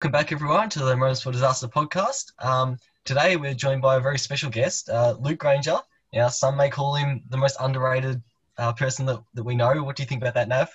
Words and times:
Welcome 0.00 0.12
back, 0.12 0.30
everyone, 0.30 0.68
to 0.68 0.78
the 0.78 0.94
Motorsport 0.94 1.32
Disaster 1.32 1.66
Podcast. 1.66 2.30
Um, 2.38 2.76
today, 3.04 3.34
we're 3.34 3.52
joined 3.52 3.82
by 3.82 3.96
a 3.96 4.00
very 4.00 4.16
special 4.16 4.48
guest, 4.48 4.88
uh, 4.88 5.16
Luke 5.18 5.40
Granger. 5.40 5.78
Now, 6.12 6.28
some 6.28 6.56
may 6.56 6.70
call 6.70 6.94
him 6.94 7.24
the 7.30 7.36
most 7.36 7.56
underrated 7.58 8.22
uh, 8.58 8.72
person 8.74 9.06
that, 9.06 9.20
that 9.34 9.42
we 9.42 9.56
know. 9.56 9.82
What 9.82 9.96
do 9.96 10.04
you 10.04 10.06
think 10.06 10.22
about 10.22 10.34
that, 10.34 10.46
Nav? 10.46 10.68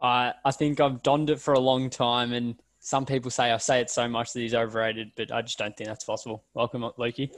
I 0.00 0.32
I 0.46 0.50
think 0.50 0.80
I've 0.80 1.02
donned 1.02 1.28
it 1.28 1.38
for 1.38 1.52
a 1.52 1.60
long 1.60 1.90
time, 1.90 2.32
and 2.32 2.54
some 2.78 3.04
people 3.04 3.30
say 3.30 3.52
I 3.52 3.58
say 3.58 3.82
it 3.82 3.90
so 3.90 4.08
much 4.08 4.32
that 4.32 4.40
he's 4.40 4.54
overrated, 4.54 5.12
but 5.14 5.30
I 5.30 5.42
just 5.42 5.58
don't 5.58 5.76
think 5.76 5.88
that's 5.88 6.04
possible. 6.04 6.42
Welcome, 6.54 6.80
Lukey. 6.80 7.30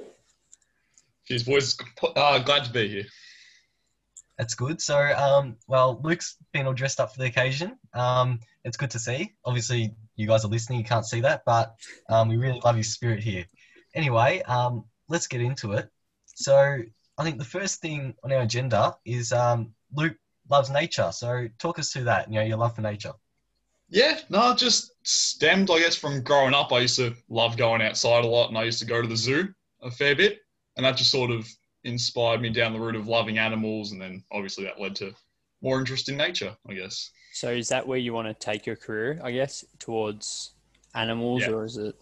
Cheers, 1.27 1.43
boys. 1.43 1.77
Uh, 2.15 2.39
glad 2.39 2.67
to 2.67 2.71
be 2.71 2.87
here. 2.87 3.05
That's 4.39 4.55
good. 4.55 4.81
So, 4.81 4.97
um, 4.97 5.57
well, 5.67 6.01
Luke's 6.05 6.37
been 6.53 6.69
all 6.69 6.73
dressed 6.73 7.01
up 7.01 7.13
for 7.13 7.19
the 7.19 7.27
occasion. 7.27 7.79
Um, 7.95 8.39
it's 8.65 8.77
good 8.77 8.93
to 8.93 9.01
see. 9.01 9.33
Obviously, 9.45 9.97
you 10.17 10.27
guys 10.27 10.45
are 10.45 10.49
listening, 10.49 10.79
you 10.79 10.85
can't 10.85 11.07
see 11.07 11.21
that, 11.21 11.43
but 11.45 11.75
um, 12.09 12.29
we 12.29 12.37
really 12.37 12.61
love 12.65 12.77
your 12.77 12.85
spirit 12.85 13.21
here. 13.21 13.45
Anyway, 13.95 14.43
um, 14.43 14.85
let's 15.09 15.27
get 15.27 15.41
into 15.41 15.73
it. 15.73 15.89
So, 16.27 16.79
I 17.19 17.25
think 17.25 17.39
the 17.39 17.45
first 17.45 17.81
thing 17.81 18.15
on 18.25 18.33
our 18.33 18.43
agenda 18.43 18.97
is 19.05 19.33
um, 19.33 19.75
Luke 19.95 20.17
loves 20.49 20.71
nature. 20.71 21.11
So, 21.13 21.49
talk 21.59 21.79
us 21.79 21.93
through 21.93 22.05
that. 22.05 22.29
You 22.29 22.37
know, 22.37 22.45
your 22.45 22.57
love 22.57 22.75
for 22.75 22.83
nature. 22.83 23.13
Yeah, 23.89 24.21
no, 24.31 24.55
just 24.55 24.93
stemmed, 25.03 25.71
I 25.71 25.79
guess, 25.81 25.95
from 25.95 26.23
growing 26.23 26.55
up. 26.55 26.73
I 26.73 26.81
used 26.81 26.97
to 26.97 27.15
love 27.29 27.59
going 27.59 27.83
outside 27.83 28.25
a 28.25 28.29
lot, 28.29 28.49
and 28.49 28.57
I 28.57 28.65
used 28.65 28.79
to 28.79 28.87
go 28.87 29.03
to 29.03 29.09
the 29.09 29.17
zoo 29.17 29.53
a 29.83 29.91
fair 29.91 30.17
bit, 30.17 30.41
and 30.77 30.87
that 30.87 30.97
just 30.97 31.11
sort 31.11 31.31
of 31.31 31.47
inspired 31.85 32.41
me 32.41 32.49
down 32.49 32.73
the 32.73 32.81
route 32.81 32.97
of 32.97 33.09
loving 33.09 33.37
animals, 33.37 33.93
and 33.93 34.01
then 34.01 34.25
obviously 34.33 34.65
that 34.65 34.81
led 34.81 34.97
to 34.97 35.13
more 35.63 35.79
interest 35.79 36.09
in 36.09 36.17
nature, 36.17 36.57
I 36.69 36.75
guess. 36.75 37.11
So 37.33 37.51
is 37.51 37.69
that 37.69 37.87
where 37.87 37.99
you 37.99 38.13
want 38.13 38.29
to 38.29 38.35
take 38.35 38.67
your 38.67 38.77
career, 38.77 39.21
I 39.23 39.33
guess, 39.33 39.65
towards 39.79 40.53
animals, 40.95 41.43
yeah. 41.43 41.51
or 41.51 41.65
is 41.65 41.77
it? 41.77 41.95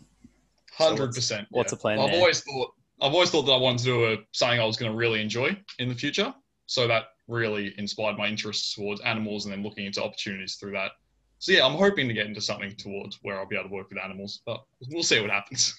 Hundred 0.73 1.13
percent. 1.15 1.47
What's 1.51 1.71
the 1.71 1.77
plan? 1.77 1.99
I've 1.99 2.11
there? 2.11 2.21
always 2.21 2.41
thought 2.41 2.73
I've 3.01 3.13
always 3.13 3.31
thought 3.31 3.43
that 3.43 3.53
I 3.53 3.59
wanted 3.59 3.79
to 3.79 3.85
do 3.85 4.13
a, 4.13 4.17
something 4.33 4.61
I 4.61 4.65
was 4.65 4.77
going 4.77 4.91
to 4.91 4.97
really 4.97 5.21
enjoy 5.21 5.57
in 5.79 5.89
the 5.89 5.95
future. 5.95 6.35
So 6.67 6.87
that 6.87 7.05
really 7.29 7.75
inspired 7.79 8.17
my 8.17 8.27
interest 8.27 8.75
towards 8.75 9.01
animals, 9.03 9.45
and 9.45 9.53
then 9.53 9.63
looking 9.63 9.87
into 9.87 10.03
opportunities 10.03 10.57
through 10.57 10.73
that. 10.73 10.93
So 11.39 11.53
yeah, 11.53 11.65
I'm 11.65 11.75
hoping 11.75 12.07
to 12.09 12.15
get 12.15 12.27
into 12.27 12.41
something 12.41 12.75
towards 12.77 13.19
where 13.23 13.39
I'll 13.39 13.47
be 13.47 13.57
able 13.57 13.69
to 13.69 13.75
work 13.75 13.89
with 13.89 13.99
animals, 13.99 14.43
but 14.45 14.63
we'll 14.91 15.03
see 15.03 15.21
what 15.21 15.31
happens. 15.31 15.75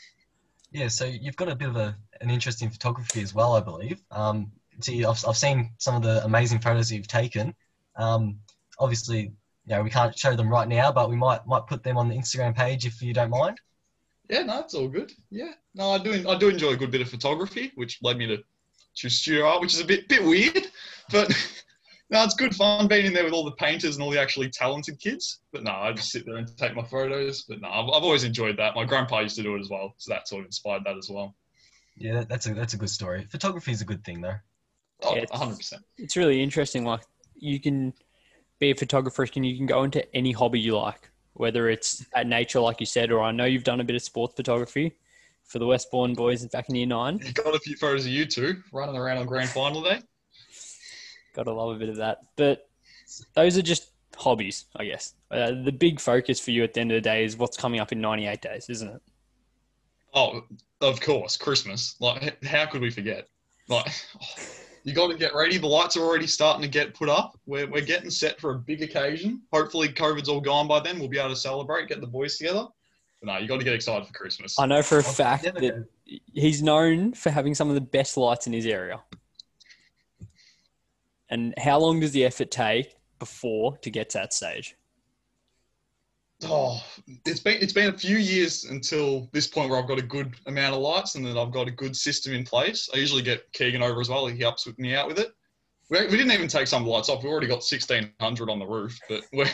Yeah, 0.72 0.88
so 0.88 1.06
you've 1.06 1.36
got 1.36 1.50
a 1.50 1.56
bit 1.56 1.68
of 1.68 1.76
a, 1.76 1.96
an 2.22 2.30
interest 2.30 2.62
in 2.62 2.70
photography 2.70 3.22
as 3.22 3.36
well, 3.36 3.54
I 3.54 3.60
believe. 3.60 4.02
Um, 4.10 4.52
see, 4.80 5.06
I've, 5.06 5.24
I've 5.28 5.38
seen 5.38 5.72
some 5.78 5.96
of 5.96 6.02
the 6.02 6.24
amazing 6.24 6.60
photos 6.60 6.92
you've 6.92 7.08
taken. 7.08 7.54
Um, 8.02 8.40
obviously, 8.80 9.32
you 9.66 9.76
know, 9.76 9.84
we 9.84 9.90
can't 9.90 10.18
show 10.18 10.36
them 10.36 10.50
right 10.50 10.68
now, 10.68 10.92
but 10.92 11.10
we 11.10 11.16
might 11.16 11.46
might 11.46 11.68
put 11.68 11.84
them 11.84 11.98
on 11.98 12.10
the 12.10 12.16
Instagram 12.16 12.56
page 12.56 12.86
if 12.86 13.02
you 13.02 13.14
don't 13.14 13.30
mind. 13.30 13.60
Yeah, 14.30 14.44
no, 14.44 14.60
it's 14.60 14.74
all 14.74 14.88
good. 14.88 15.12
Yeah, 15.30 15.52
no, 15.76 15.92
I 15.92 15.98
do 15.98 16.28
I 16.28 16.38
do 16.38 16.50
enjoy 16.50 16.72
a 16.72 16.78
good 16.78 16.92
bit 16.92 17.02
of 17.02 17.10
photography, 17.10 17.72
which 17.76 18.00
led 18.02 18.18
me 18.18 18.28
to 18.28 18.44
choose 18.96 19.20
studio 19.20 19.46
art, 19.46 19.62
which 19.62 19.74
is 19.74 19.82
a 19.82 19.86
bit 19.86 20.08
bit 20.08 20.24
weird, 20.24 20.68
but 21.12 21.30
no, 22.10 22.24
it's 22.24 22.34
good 22.34 22.56
fun 22.56 22.88
being 22.88 23.06
in 23.06 23.14
there 23.14 23.24
with 23.24 23.34
all 23.34 23.46
the 23.46 23.52
painters 23.52 23.96
and 23.96 24.04
all 24.04 24.10
the 24.10 24.20
actually 24.20 24.50
talented 24.50 25.00
kids. 25.00 25.40
But 25.54 25.64
no, 25.64 25.72
I 25.72 25.94
just 25.94 26.12
sit 26.12 26.26
there 26.26 26.38
and 26.38 26.58
take 26.58 26.76
my 26.76 26.84
photos. 26.84 27.44
But 27.44 27.62
no, 27.62 27.70
I've, 27.70 27.90
I've 27.90 28.04
always 28.04 28.24
enjoyed 28.24 28.58
that. 28.58 28.76
My 28.76 28.86
grandpa 28.86 29.20
used 29.20 29.36
to 29.38 29.44
do 29.44 29.56
it 29.56 29.60
as 29.60 29.70
well, 29.70 29.94
so 29.98 30.14
that 30.14 30.28
sort 30.28 30.42
of 30.42 30.48
inspired 30.48 30.84
that 30.86 30.98
as 30.98 31.10
well. 31.10 31.36
Yeah, 31.98 32.24
that's 32.28 32.48
a 32.48 32.54
that's 32.54 32.74
a 32.74 32.78
good 32.78 32.90
story. 32.90 33.28
Photography 33.30 33.72
is 33.72 33.82
a 33.82 33.86
good 33.86 34.04
thing, 34.04 34.22
though. 34.22 34.36
Oh, 35.04 35.16
yeah, 35.16 35.26
100%. 35.26 35.74
It's 35.98 36.16
really 36.16 36.42
interesting. 36.44 36.86
Like 36.86 37.02
you 37.42 37.60
can 37.60 37.94
be 38.60 38.72
a 38.72 38.76
photographer 38.76 39.28
and 39.36 39.46
you 39.46 39.58
can 39.58 39.66
go 39.66 39.84
into 39.84 40.16
any 40.16 40.32
hobby 40.32 40.60
you 40.60 40.78
like, 40.78 41.10
whether 41.34 41.68
it's 41.70 42.06
at 42.16 42.28
nature, 42.28 42.62
like 42.62 42.80
you 42.80 42.86
said, 42.86 43.12
or 43.12 43.22
I 43.22 43.32
know 43.32 43.46
you've 43.46 43.64
done 43.64 43.82
a 43.82 43.84
bit 43.84 43.96
of 43.96 44.02
sports 44.02 44.36
photography 44.36 44.96
for 45.44 45.60
the 45.60 45.66
Westbourne 45.66 46.14
boys 46.14 46.46
back 46.46 46.70
in 46.70 46.76
year 46.76 46.86
nine. 46.86 47.20
Got 47.34 47.56
a 47.56 47.60
few 47.60 47.76
photos 47.76 48.06
of 48.06 48.12
you 48.12 48.26
two 48.26 48.62
running 48.72 48.96
around 48.96 49.18
on 49.18 49.26
grand 49.26 49.50
final 49.50 49.82
day. 49.82 50.02
Gotta 51.34 51.52
love 51.52 51.76
a 51.76 51.80
bit 51.80 51.90
of 51.90 51.98
that. 51.98 52.20
But 52.38 52.70
those 53.34 53.58
are 53.58 53.62
just 53.62 53.92
hobbies, 54.16 54.66
I 54.76 54.86
guess. 54.86 55.16
Uh, 55.30 55.52
the 55.64 55.72
big 55.72 56.00
focus 56.00 56.40
for 56.40 56.52
you 56.52 56.64
at 56.64 56.74
the 56.74 56.82
end 56.82 56.92
of 56.92 56.96
the 56.96 57.02
day 57.02 57.26
is 57.26 57.38
what's 57.38 57.58
coming 57.58 57.80
up 57.80 57.92
in 57.92 58.00
98 58.00 58.42
days, 58.42 58.70
isn't 58.70 58.90
it? 58.90 59.02
Oh, 60.14 60.44
of 60.82 61.02
course, 61.02 61.38
Christmas. 61.38 61.96
Like, 62.00 62.44
how 62.44 62.66
could 62.66 62.82
we 62.82 62.92
forget? 62.92 63.28
Like, 63.68 63.88
oh, 64.22 64.28
you 64.84 64.94
got 64.94 65.08
to 65.08 65.18
get 65.18 65.34
ready. 65.36 65.58
The 65.58 65.68
lights 65.68 65.96
are 65.98 66.02
already 66.02 66.28
starting 66.28 66.62
to 66.62 66.68
get 66.68 66.94
put 66.94 67.10
up. 67.10 67.40
We're, 67.46 67.70
we're 67.70 67.86
getting 67.86 68.10
set 68.10 68.40
for 68.40 68.52
a 68.52 68.60
big 68.60 68.82
occasion. 68.82 69.42
Hopefully, 69.54 69.90
COVID's 69.90 70.30
all 70.30 70.42
gone 70.42 70.68
by 70.68 70.80
then. 70.80 71.00
We'll 71.00 71.08
be 71.08 71.20
able 71.20 71.30
to 71.30 71.36
celebrate, 71.36 71.88
get 71.88 72.02
the 72.02 72.08
boys 72.08 72.38
together. 72.38 72.68
But 73.22 73.28
no, 73.28 73.38
you 73.38 73.48
got 73.48 73.60
to 73.60 73.64
get 73.64 73.74
excited 73.74 74.08
for 74.08 74.14
Christmas. 74.14 74.58
I 74.58 74.66
know 74.66 74.82
for 74.82 74.98
a 74.98 75.04
fact 75.04 75.44
that 75.44 75.88
he's 76.34 76.64
known 76.64 77.14
for 77.14 77.30
having 77.30 77.54
some 77.54 77.70
of 77.70 77.76
the 77.76 77.82
best 77.82 78.18
lights 78.18 78.48
in 78.48 78.54
his 78.54 78.66
area. 78.66 79.00
And 81.30 81.54
how 81.58 81.80
long 81.80 82.00
does 82.00 82.12
the 82.12 82.26
effort 82.26 82.52
take 82.52 82.96
before 83.20 83.78
to 83.78 83.90
get 83.90 84.10
to 84.12 84.18
that 84.18 84.34
stage? 84.34 84.76
Oh, 86.44 86.84
it's 87.26 87.40
been 87.40 87.62
it's 87.62 87.74
been 87.74 87.94
a 87.94 87.98
few 87.98 88.18
years 88.18 88.66
until 88.66 89.30
this 89.32 89.48
point 89.48 89.70
where 89.70 89.80
I've 89.80 89.88
got 89.88 90.00
a 90.00 90.04
good 90.04 90.36
amount 90.48 90.76
of 90.76 90.82
lights 90.82 91.16
and 91.16 91.26
then 91.26 91.38
I've 91.38 91.52
got 91.52 91.68
a 91.68 91.72
good 91.72 91.96
system 91.96 92.34
in 92.34 92.44
place. 92.44 92.90
I 92.94 92.98
usually 92.98 93.22
get 93.22 93.52
Keegan 93.54 93.84
over 93.84 94.02
as 94.02 94.10
well; 94.10 94.26
he 94.26 94.40
helps 94.40 94.66
with 94.66 94.80
me 94.80 94.96
out 94.96 95.08
with 95.08 95.20
it. 95.20 95.34
We, 95.90 96.00
we 96.06 96.18
didn't 96.18 96.32
even 96.32 96.48
take 96.48 96.68
some 96.68 96.86
lights 96.86 97.10
off. 97.10 97.24
We've 97.24 97.32
already 97.32 97.48
got 97.48 97.64
sixteen 97.64 98.12
hundred 98.20 98.50
on 98.50 98.60
the 98.60 98.66
roof, 98.66 99.00
but 99.08 99.22
we're 99.34 99.50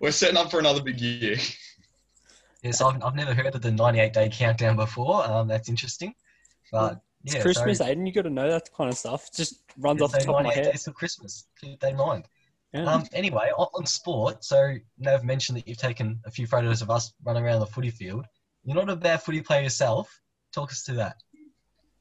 we're 0.00 0.10
setting 0.10 0.36
up 0.36 0.50
for 0.50 0.58
another 0.58 0.82
big 0.82 1.00
year. 1.00 1.36
Yes, 2.62 2.80
I've, 2.80 3.02
I've 3.02 3.14
never 3.14 3.34
heard 3.34 3.54
of 3.54 3.62
the 3.62 3.70
98 3.70 4.12
day 4.12 4.28
countdown 4.32 4.76
before. 4.76 5.24
Um, 5.24 5.46
that's 5.46 5.68
interesting. 5.68 6.12
But 6.72 7.00
it's 7.24 7.34
yeah, 7.34 7.42
Christmas, 7.42 7.78
so, 7.78 7.84
Aiden. 7.84 8.06
You 8.06 8.12
got 8.12 8.22
to 8.22 8.30
know 8.30 8.50
that 8.50 8.68
kind 8.76 8.90
of 8.90 8.98
stuff. 8.98 9.28
It 9.28 9.36
just 9.36 9.62
runs 9.78 10.02
off 10.02 10.12
the 10.12 10.18
top 10.18 10.40
of 10.40 10.44
my 10.44 10.52
head. 10.52 10.64
days 10.64 10.84
till 10.84 10.92
Christmas. 10.92 11.46
Keep 11.60 11.80
that 11.80 11.90
in 11.90 11.96
mind. 11.96 12.24
Yeah. 12.72 12.84
Um, 12.84 13.04
anyway, 13.12 13.50
on, 13.56 13.68
on, 13.74 13.86
sport, 13.86 14.44
so 14.44 14.74
Nav 14.98 15.24
mentioned 15.24 15.56
that 15.56 15.66
you've 15.66 15.78
taken 15.78 16.20
a 16.26 16.30
few 16.30 16.46
photos 16.46 16.82
of 16.82 16.90
us 16.90 17.14
running 17.24 17.44
around 17.44 17.60
the 17.60 17.66
footy 17.66 17.90
field. 17.90 18.26
You're 18.62 18.76
not 18.76 18.90
a 18.90 18.96
bad 18.96 19.22
footy 19.22 19.40
player 19.40 19.62
yourself. 19.62 20.20
Talk 20.52 20.70
us 20.70 20.82
through 20.82 20.96
that. 20.96 21.16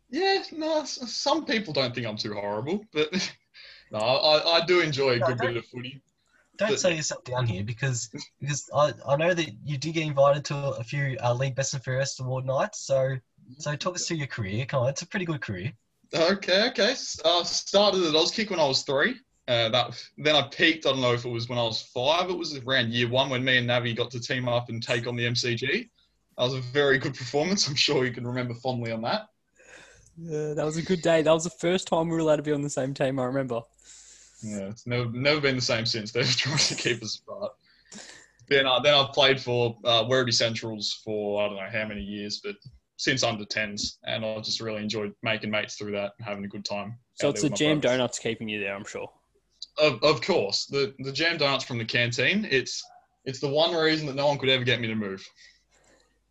Yeah, 0.10 0.44
no, 0.52 0.84
some 0.86 1.46
people 1.46 1.74
don't 1.74 1.96
think 1.96 2.06
I'm 2.06 2.18
too 2.18 2.34
horrible, 2.34 2.84
but 2.92 3.12
no, 3.92 4.00
I, 4.00 4.58
I 4.58 4.66
do 4.66 4.82
enjoy 4.82 5.16
a 5.16 5.20
no, 5.20 5.28
good 5.28 5.38
bit 5.38 5.58
of 5.58 5.66
footy. 5.66 6.02
Don't 6.58 6.70
but, 6.70 6.80
say 6.80 6.96
yourself 6.96 7.24
down 7.24 7.46
here 7.46 7.64
because 7.64 8.10
because 8.40 8.70
I, 8.74 8.92
I 9.08 9.16
know 9.16 9.34
that 9.34 9.50
you 9.64 9.78
did 9.78 9.94
get 9.94 10.08
invited 10.08 10.44
to 10.46 10.56
a 10.56 10.84
few 10.84 11.18
uh, 11.24 11.34
league 11.34 11.56
best 11.56 11.74
and 11.74 11.84
fairest 11.84 12.20
award 12.20 12.46
nights. 12.46 12.82
So 12.82 13.16
so 13.58 13.76
talk 13.76 13.96
us 13.96 14.08
through 14.08 14.18
your 14.18 14.28
career. 14.28 14.66
Come 14.66 14.84
on, 14.84 14.90
it's 14.90 15.02
a 15.02 15.08
pretty 15.08 15.26
good 15.26 15.42
career. 15.42 15.72
Okay, 16.14 16.68
okay. 16.70 16.96
I 17.26 17.40
uh, 17.40 17.44
started 17.44 18.04
at 18.04 18.14
Auskick 18.14 18.50
when 18.50 18.60
I 18.60 18.68
was 18.68 18.84
three. 18.84 19.20
Uh, 19.48 19.70
that 19.70 20.08
then 20.18 20.36
I 20.36 20.42
peaked. 20.50 20.86
I 20.86 20.92
don't 20.92 21.02
know 21.02 21.14
if 21.14 21.24
it 21.24 21.30
was 21.30 21.48
when 21.48 21.58
I 21.58 21.64
was 21.64 21.82
five. 21.82 22.30
It 22.30 22.38
was 22.38 22.58
around 22.58 22.92
year 22.92 23.08
one 23.08 23.30
when 23.30 23.44
me 23.44 23.58
and 23.58 23.70
Navi 23.70 23.96
got 23.96 24.12
to 24.12 24.20
team 24.20 24.50
up 24.50 24.70
and 24.70 24.84
take 24.84 25.08
on 25.08 25.16
the 25.16 25.26
MCG. 25.26 25.90
That 26.38 26.44
was 26.44 26.54
a 26.54 26.60
very 26.60 26.98
good 26.98 27.16
performance. 27.16 27.68
I'm 27.68 27.76
sure 27.76 28.06
you 28.06 28.12
can 28.12 28.28
remember 28.28 28.54
fondly 28.56 28.92
on 28.92 29.02
that. 29.04 29.28
Yeah, 30.18 30.54
that 30.54 30.66
was 30.66 30.78
a 30.78 30.82
good 30.82 31.02
day. 31.02 31.22
That 31.22 31.32
was 31.32 31.46
the 31.46 31.50
first 31.50 31.88
time 31.88 32.08
we 32.10 32.14
were 32.14 32.20
allowed 32.20 32.38
to 32.38 32.44
be 32.44 32.52
on 32.52 32.62
the 32.62 32.70
same 32.70 32.94
team. 32.94 33.20
I 33.20 33.24
remember. 33.24 33.62
Yeah, 34.44 34.70
it's 34.70 34.86
never 34.86 35.10
never 35.12 35.40
been 35.40 35.56
the 35.56 35.62
same 35.62 35.86
since. 35.86 36.12
They've 36.12 36.28
tried 36.36 36.60
to 36.60 36.76
keep 36.76 37.02
us 37.02 37.22
apart. 37.26 37.54
Then, 38.50 38.66
uh, 38.66 38.80
then 38.80 38.94
I've 38.94 39.14
played 39.14 39.42
for 39.42 39.78
uh, 39.84 40.06
Werribee 40.06 40.34
Centrals 40.34 41.02
for 41.04 41.44
I 41.44 41.48
don't 41.48 41.58
know 41.58 41.70
how 41.72 41.88
many 41.88 42.02
years, 42.02 42.40
but 42.44 42.56
since 42.98 43.24
under 43.24 43.46
10s, 43.46 43.98
and 44.06 44.26
I've 44.26 44.44
just 44.44 44.60
really 44.60 44.82
enjoyed 44.82 45.14
making 45.22 45.52
mates 45.52 45.76
through 45.76 45.92
that 45.92 46.14
and 46.18 46.28
having 46.28 46.46
a 46.46 46.48
good 46.48 46.66
time. 46.66 46.98
So 47.16 47.30
it's 47.30 47.42
the 47.42 47.50
jam 47.50 47.80
brothers. 47.80 47.98
donuts 47.98 48.20
keeping 48.20 48.48
you 48.48 48.60
there, 48.60 48.76
I'm 48.76 48.86
sure. 48.86 49.10
Of, 49.78 50.04
of 50.04 50.22
course, 50.22 50.66
the 50.66 50.94
the 51.00 51.12
jam 51.12 51.38
donuts 51.38 51.64
from 51.64 51.78
the 51.78 51.86
canteen. 51.86 52.48
It's 52.50 52.84
it's 53.26 53.40
the 53.40 53.50
one 53.50 53.76
reason 53.76 54.08
that 54.08 54.16
no 54.16 54.28
one 54.28 54.38
could 54.38 54.50
ever 54.50 54.64
get 54.64 54.80
me 54.80 54.88
to 54.88 54.96
move. 54.96 55.28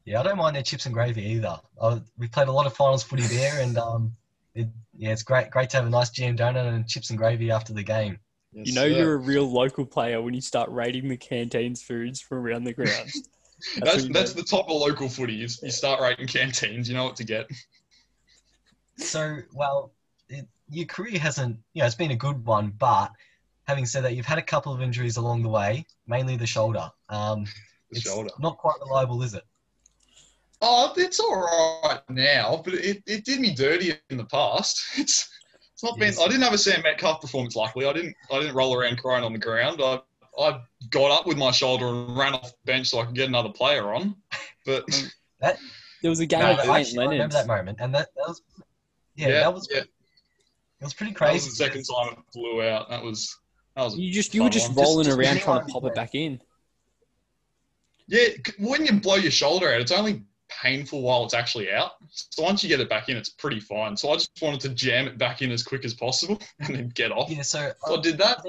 Yeah, 0.05 0.21
I 0.21 0.23
don't 0.23 0.39
mind 0.39 0.57
their 0.57 0.62
chips 0.62 0.87
and 0.87 0.95
gravy 0.95 1.22
either. 1.22 1.60
I, 1.83 2.01
we 2.16 2.28
played 2.28 2.48
a 2.48 2.53
lot 2.53 2.66
of 2.66 2.75
finals 2.75 3.03
footy 3.03 3.25
there, 3.25 3.60
and 3.60 3.77
um, 3.77 4.16
it, 4.54 4.69
yeah, 4.97 5.13
it's 5.13 5.22
great 5.22 5.51
great 5.51 5.71
to 5.71 5.77
have 5.77 5.87
a 5.87 5.91
nice 5.91 6.10
jam 6.10 6.37
donut 6.37 6.66
and 6.66 6.89
chips 6.89 7.10
and 7.10 7.19
gravy 7.19 7.51
after 7.51 7.72
the 7.72 7.83
game. 7.83 8.19
Yes, 8.53 8.69
you 8.69 8.75
know 8.75 8.89
sir. 8.89 8.97
you're 8.97 9.15
a 9.15 9.19
real 9.19 9.51
local 9.51 9.84
player 9.84 10.22
when 10.22 10.33
you 10.33 10.41
start 10.41 10.71
rating 10.71 11.09
the 11.09 11.16
canteen's 11.16 11.83
foods 11.83 12.21
from 12.21 12.39
around 12.39 12.65
the 12.65 12.72
ground. 12.72 13.10
That's 13.78 14.04
that's, 14.04 14.09
that's 14.09 14.33
the 14.34 14.42
top 14.42 14.69
of 14.69 14.77
local 14.77 15.09
footy. 15.09 15.33
You, 15.33 15.49
you 15.63 15.71
start 15.71 15.99
rating 15.99 16.27
canteens, 16.27 16.91
you 16.91 16.95
know 16.95 17.04
what 17.04 17.16
to 17.16 17.25
get. 17.25 17.51
So, 18.99 19.39
well, 19.54 19.92
it, 20.28 20.47
your 20.69 20.84
career 20.84 21.19
hasn't, 21.19 21.57
you 21.72 21.81
know, 21.81 21.87
it's 21.87 21.95
been 21.95 22.10
a 22.10 22.16
good 22.16 22.45
one, 22.45 22.75
but 22.78 23.13
having 23.66 23.86
said 23.86 24.04
that, 24.04 24.15
you've 24.15 24.27
had 24.27 24.39
a 24.39 24.42
couple 24.42 24.72
of 24.72 24.80
injuries 24.83 25.16
along 25.16 25.42
the 25.42 25.48
way, 25.48 25.86
mainly 26.07 26.36
the 26.36 26.47
shoulder. 26.47 26.91
Um, 27.09 27.47
the 27.91 28.01
shoulder. 28.01 28.30
Not 28.39 28.59
quite 28.59 28.77
reliable, 28.80 29.22
is 29.22 29.34
it? 29.34 29.45
Oh, 30.63 30.92
it's 30.97 31.21
all 31.21 31.80
right 31.84 32.01
now, 32.09 32.63
but 32.65 32.74
it, 32.74 33.03
it 33.07 33.24
did 33.24 33.41
me 33.41 33.54
dirty 33.54 33.95
in 34.10 34.16
the 34.16 34.24
past. 34.24 34.83
It's 34.98 35.28
it's 35.74 35.83
not 35.84 35.98
yes. 35.98 36.16
been. 36.16 36.24
I 36.24 36.28
didn't 36.28 36.42
have 36.42 36.54
a 36.54 36.59
Sam 36.59 36.80
Metcalf 36.83 37.21
performance. 37.21 37.54
Luckily, 37.54 37.84
I 37.84 37.92
didn't. 37.92 38.16
I 38.33 38.39
didn't 38.41 38.54
roll 38.54 38.74
around 38.74 38.97
crying 38.97 39.24
on 39.24 39.34
the 39.34 39.39
ground. 39.39 39.83
I 39.84 40.01
I 40.41 40.60
got 40.89 41.10
up 41.10 41.27
with 41.27 41.36
my 41.36 41.51
shoulder 41.51 41.86
and 41.89 42.16
ran 42.16 42.33
off 42.33 42.45
the 42.51 42.57
bench 42.65 42.89
so 42.89 43.01
I 43.01 43.04
could 43.04 43.15
get 43.15 43.28
another 43.28 43.51
player 43.51 43.92
on. 43.92 44.16
But 44.65 44.84
There 46.03 46.10
was 46.10 46.21
a 46.21 46.27
game 46.27 46.41
No, 46.41 46.47
at 46.53 46.66
but 46.66 46.84
St. 46.84 46.98
I 46.98 47.04
remember 47.04 47.34
that 47.34 47.47
moment, 47.47 47.78
and 47.80 47.95
that, 47.95 48.09
that 48.16 48.28
was 48.28 48.41
yeah, 49.16 49.28
Yeah, 49.28 49.41
that 49.41 49.53
was 49.54 49.68
yeah. 49.71 49.80
it 49.80 49.89
was 50.80 50.95
pretty 50.95 51.13
that 51.13 51.21
was 51.21 51.30
crazy. 51.45 51.51
the 51.51 51.57
second 51.57 51.84
time 51.84 52.13
it 52.13 52.18
blew 52.33 52.63
out. 52.63 52.89
That 52.89 53.03
was 53.03 53.09
that 53.09 53.13
was. 53.13 53.34
a 53.34 53.46
You 53.77 54.11
just 54.13 54.34
you 54.34 54.43
were 54.43 54.51
just 54.51 54.75
one. 54.75 54.84
rolling 54.84 55.05
just 55.05 55.19
around 55.19 55.34
being 55.34 55.45
trying 55.45 55.67
to 55.67 55.73
pop 55.73 55.84
it 55.84 55.95
back 55.95 56.15
in. 56.15 56.41
Yeah, 58.09 58.28
when 58.59 58.87
you 58.87 58.93
blow 59.01 59.17
your 59.17 59.31
shoulder 59.31 59.73
out, 59.73 59.81
it's 59.81 59.93
only 59.93 60.23
painful 60.49 61.03
while 61.03 61.25
it's 61.25 61.34
actually 61.34 61.71
out. 61.71 61.93
So 62.09 62.43
once 62.43 62.63
you 62.63 62.69
get 62.69 62.81
it 62.81 62.89
back 62.89 63.09
in, 63.09 63.17
it's 63.17 63.28
pretty 63.28 63.61
fine. 63.61 63.97
So 63.97 64.11
I 64.11 64.15
just 64.15 64.31
wanted 64.41 64.61
to 64.61 64.69
jam 64.71 65.07
it 65.07 65.19
back 65.19 65.43
in 65.43 65.51
as 65.51 65.63
quick 65.63 65.84
as 65.84 65.93
possible 65.93 66.41
and 66.61 66.75
then 66.75 66.89
get 66.95 67.13
off. 67.13 67.31
Yeah, 67.31 67.43
so 67.43 67.73
So 67.87 67.99
I 67.99 68.01
did 68.01 68.17
that. 68.19 68.47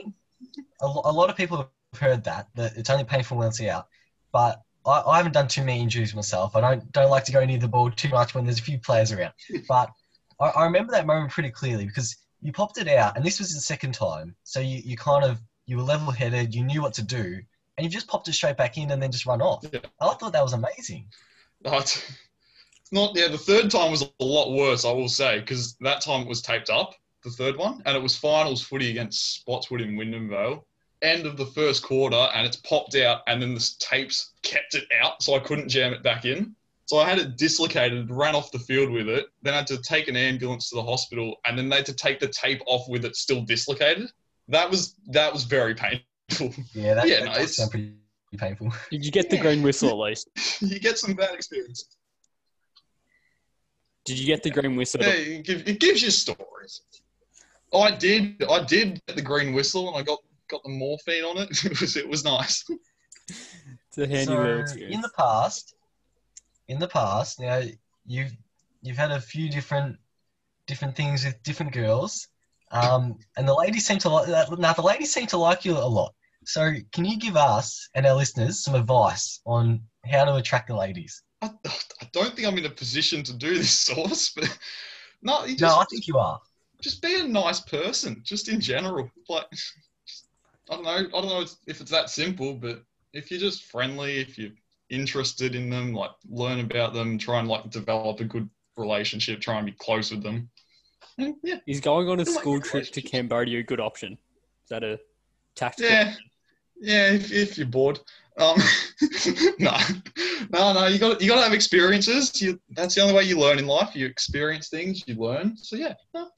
a, 0.82 0.88
lot 0.88 1.30
of 1.30 1.36
people 1.36 1.58
have 1.58 2.00
heard 2.00 2.24
that 2.24 2.48
that 2.56 2.78
it's 2.78 2.90
only 2.90 3.04
painful 3.04 3.38
when 3.38 3.48
it's 3.48 3.62
out, 3.62 3.88
but 4.32 4.62
I, 4.86 5.02
I 5.06 5.18
haven't 5.18 5.34
done 5.34 5.48
too 5.48 5.64
many 5.64 5.82
injuries 5.82 6.16
myself. 6.16 6.56
I 6.56 6.62
don't 6.62 6.90
don't 6.94 7.10
like 7.10 7.26
to 7.26 7.32
go 7.34 7.44
near 7.44 7.58
the 7.60 7.68
ball 7.68 7.92
too 7.92 8.10
much 8.10 8.34
when 8.34 8.46
there's 8.46 8.60
a 8.60 8.64
few 8.64 8.80
players 8.80 9.12
around. 9.12 9.34
But 9.68 9.90
I, 10.40 10.50
I 10.50 10.64
remember 10.66 10.94
that 10.94 11.06
moment 11.06 11.32
pretty 11.32 11.50
clearly 11.50 11.86
because 11.86 12.16
you 12.42 12.52
popped 12.52 12.78
it 12.78 12.88
out, 12.88 13.16
and 13.16 13.26
this 13.26 13.40
was 13.40 13.54
the 13.54 13.62
second 13.62 13.94
time, 13.94 14.36
so 14.44 14.60
you, 14.60 14.82
you 14.84 14.98
kind 14.98 15.24
of 15.24 15.40
you 15.66 15.78
were 15.78 15.84
level 15.84 16.12
headed, 16.12 16.56
you 16.56 16.64
knew 16.64 16.82
what 16.82 16.94
to 16.94 17.04
do, 17.04 17.40
and 17.78 17.84
you 17.84 17.90
just 17.90 18.08
popped 18.08 18.28
it 18.28 18.34
straight 18.34 18.58
back 18.58 18.78
in 18.78 18.92
and 18.92 19.02
then 19.02 19.12
just 19.12 19.26
run 19.26 19.42
off. 19.42 19.66
Yeah. 19.72 19.80
I 20.00 20.14
thought 20.14 20.34
that 20.34 20.44
was 20.44 20.54
amazing. 20.54 21.08
But 21.62 21.86
it's 22.82 22.92
not. 22.92 23.16
Yeah, 23.16 23.28
the 23.28 23.38
third 23.38 23.72
time 23.72 23.92
was 23.92 24.04
a 24.04 24.24
lot 24.24 24.54
worse. 24.54 24.86
I 24.86 24.92
will 24.92 25.10
say 25.10 25.40
because 25.40 25.76
that 25.82 26.02
time 26.02 26.22
it 26.22 26.28
was 26.28 26.42
taped 26.42 26.70
up. 26.70 26.94
The 27.24 27.32
third 27.32 27.58
one, 27.58 27.82
and 27.86 27.98
it 27.98 28.02
was 28.02 28.16
finals 28.16 28.62
footy 28.62 28.92
against 28.92 29.42
Spotswood 29.42 29.82
in 29.82 29.98
Wyndham 29.98 30.30
Vale. 30.30 30.66
End 31.02 31.26
of 31.26 31.36
the 31.36 31.48
first 31.48 31.84
quarter, 31.84 32.30
and 32.34 32.46
it's 32.46 32.58
popped 32.58 32.96
out, 32.96 33.22
and 33.28 33.42
then 33.42 33.54
the 33.54 33.72
tapes 33.80 34.34
kept 34.44 34.76
it 34.76 34.86
out, 35.02 35.22
so 35.22 35.36
I 35.36 35.40
couldn't 35.40 35.70
jam 35.70 35.94
it 35.94 36.04
back 36.04 36.26
in. 36.26 36.56
So 36.88 36.98
I 37.00 37.08
had 37.10 37.20
it 37.20 37.38
dislocated, 37.38 38.10
ran 38.10 38.34
off 38.34 38.50
the 38.52 38.60
field 38.60 38.90
with 38.90 39.10
it, 39.10 39.26
then 39.42 39.54
I 39.54 39.58
had 39.58 39.68
to 39.68 39.78
take 39.82 40.08
an 40.08 40.16
ambulance 40.16 40.70
to 40.70 40.76
the 40.78 40.84
hospital, 40.84 41.36
and 41.46 41.58
then 41.58 41.68
they 41.68 41.76
had 41.78 41.86
to 41.88 41.94
take 41.94 42.20
the 42.22 42.30
tape 42.30 42.62
off 42.66 42.88
with 42.88 43.04
it 43.04 43.16
still 43.18 43.42
dislocated. 43.42 44.10
That 44.48 44.70
was 44.72 44.96
that 45.12 45.32
was 45.34 45.44
very 45.44 45.76
painful. 45.76 46.04
Yeah, 46.74 46.94
that, 46.96 47.08
Yeah, 47.08 47.20
that 47.20 47.26
no, 47.26 47.32
does 47.34 47.38
it's- 47.38 47.56
sound 47.58 47.72
pretty 47.72 47.94
painful. 48.38 48.72
Did 48.92 49.06
you 49.06 49.12
get 49.12 49.30
the 49.30 49.36
Yeah. 49.36 49.42
green 49.42 49.64
whistle 49.64 49.90
at 49.90 49.98
least? 50.10 50.30
you 50.62 50.80
get 50.80 50.98
some 50.98 51.14
bad 51.14 51.34
experience. 51.36 51.86
Did 54.06 54.18
you 54.20 54.26
get 54.26 54.42
the 54.44 54.50
green 54.50 54.76
whistle? 54.78 55.02
Yeah, 55.02 55.10
it, 55.10 55.46
give, 55.46 55.68
it 55.68 55.80
gives 55.82 56.02
you 56.02 56.10
stories. 56.12 56.82
Oh, 57.74 57.82
I 57.82 57.92
did. 57.92 58.42
I 58.50 58.64
did 58.64 59.02
get 59.08 59.16
the 59.18 59.22
green 59.22 59.54
whistle, 59.54 59.90
and 59.90 59.98
I 59.98 60.02
got 60.04 60.20
got 60.50 60.64
the 60.64 60.70
morphine 60.70 61.26
on 61.26 61.38
it. 61.38 61.66
It 61.66 61.80
was 61.82 61.98
it 61.98 62.08
was 62.08 62.24
nice. 62.24 62.64
It's 63.30 63.98
a 63.98 64.08
handy 64.08 64.26
so 64.26 64.42
little 64.42 64.78
in 64.94 65.02
the 65.02 65.12
past, 65.18 65.76
in 66.68 66.80
the 66.80 66.88
past, 66.88 67.40
now 67.40 67.62
you've 68.06 68.36
you've 68.82 68.98
had 68.98 69.12
a 69.12 69.22
few 69.22 69.50
different 69.50 69.98
different 70.66 70.96
things 70.96 71.26
with 71.26 71.42
different 71.44 71.72
girls, 71.72 72.28
um, 72.72 73.18
and 73.38 73.48
the 73.48 73.54
ladies 73.54 73.86
seem 73.86 74.00
to 74.00 74.10
like. 74.10 74.28
Now 74.58 74.74
the 74.74 74.82
ladies 74.82 75.14
seem 75.14 75.28
to 75.28 75.38
like 75.38 75.66
you 75.66 75.74
a 75.78 75.80
lot. 75.80 76.14
So 76.46 76.74
can 76.94 77.04
you 77.04 77.18
give 77.18 77.36
us 77.36 77.90
and 77.94 78.06
our 78.06 78.16
listeners 78.16 78.64
some 78.64 78.76
advice 78.76 79.42
on 79.46 79.82
how 80.10 80.24
to 80.24 80.36
attract 80.36 80.70
the 80.70 80.76
ladies? 80.76 81.22
I, 81.42 81.50
I 81.66 82.08
don't 82.14 82.34
think 82.36 82.48
I'm 82.48 82.58
in 82.58 82.66
a 82.66 82.70
position 82.70 83.22
to 83.24 83.34
do 83.34 83.56
this 83.58 83.72
source, 83.88 84.30
but 84.30 84.58
no, 85.22 85.44
you 85.44 85.58
just, 85.58 85.62
no, 85.62 85.82
I 85.82 85.86
think 85.90 86.08
you 86.08 86.18
are. 86.18 86.40
just 86.82 87.02
be 87.02 87.20
a 87.20 87.28
nice 87.28 87.60
person, 87.60 88.22
just 88.24 88.50
in 88.50 88.62
general. 88.62 89.10
Like, 89.28 89.46
I 90.70 90.76
don't 90.76 90.84
know. 90.84 90.92
I 90.92 91.22
don't 91.22 91.28
know 91.28 91.46
if 91.68 91.82
it's 91.82 91.92
that 91.92 92.10
simple, 92.10 92.54
but 92.54 92.82
if 93.14 93.30
you're 93.30 93.40
just 93.40 93.64
friendly, 93.64 94.20
if 94.20 94.38
you're 94.38 94.52
interested 94.90 95.56
in 95.56 95.70
them, 95.70 95.94
like 95.94 96.12
learn 96.30 96.60
about 96.60 96.94
them, 96.94 97.18
try 97.18 97.40
and 97.40 97.48
like 97.48 97.70
develop 97.70 98.20
a 98.20 98.24
good 98.26 98.50
relationship, 98.78 99.42
try 99.42 99.58
and 99.58 99.66
be 99.66 99.72
close 99.74 100.12
with 100.12 100.24
them. 100.24 100.50
And, 101.18 101.36
yeah, 101.44 101.58
Is 101.68 101.80
going 101.82 102.08
on 102.10 102.20
a 102.20 102.26
Feel 102.26 102.34
like 102.36 102.42
school 102.42 102.62
trip 102.62 102.86
to. 102.92 103.02
Cambodia 103.02 103.60
a 103.60 103.64
good 103.64 103.80
option? 103.80 104.14
Is 104.14 104.70
that 104.70 104.84
a 104.84 105.00
tactical? 105.56 105.90
Yeah, 105.92 106.14
yeah. 106.80 107.12
If, 107.14 107.32
if 107.32 107.58
you're 107.58 107.66
bored, 107.68 108.00
um, 108.38 108.58
no, 109.60 109.76
no, 110.52 110.74
no. 110.74 110.86
You 110.86 111.00
got 111.00 111.22
you 111.22 111.28
got 111.28 111.38
to 111.38 111.42
have 111.44 111.54
experiences. 111.54 112.40
You, 112.42 112.60
that's 112.72 112.94
the 112.96 113.02
only 113.02 113.16
way 113.16 113.24
you 113.24 113.40
learn 113.40 113.58
in 113.58 113.66
life. 113.66 113.96
You 113.96 114.06
experience 114.06 114.70
things, 114.70 115.04
you 115.08 115.16
learn. 115.16 115.58
So 115.58 115.76
yeah, 115.76 115.96
no, 116.14 116.30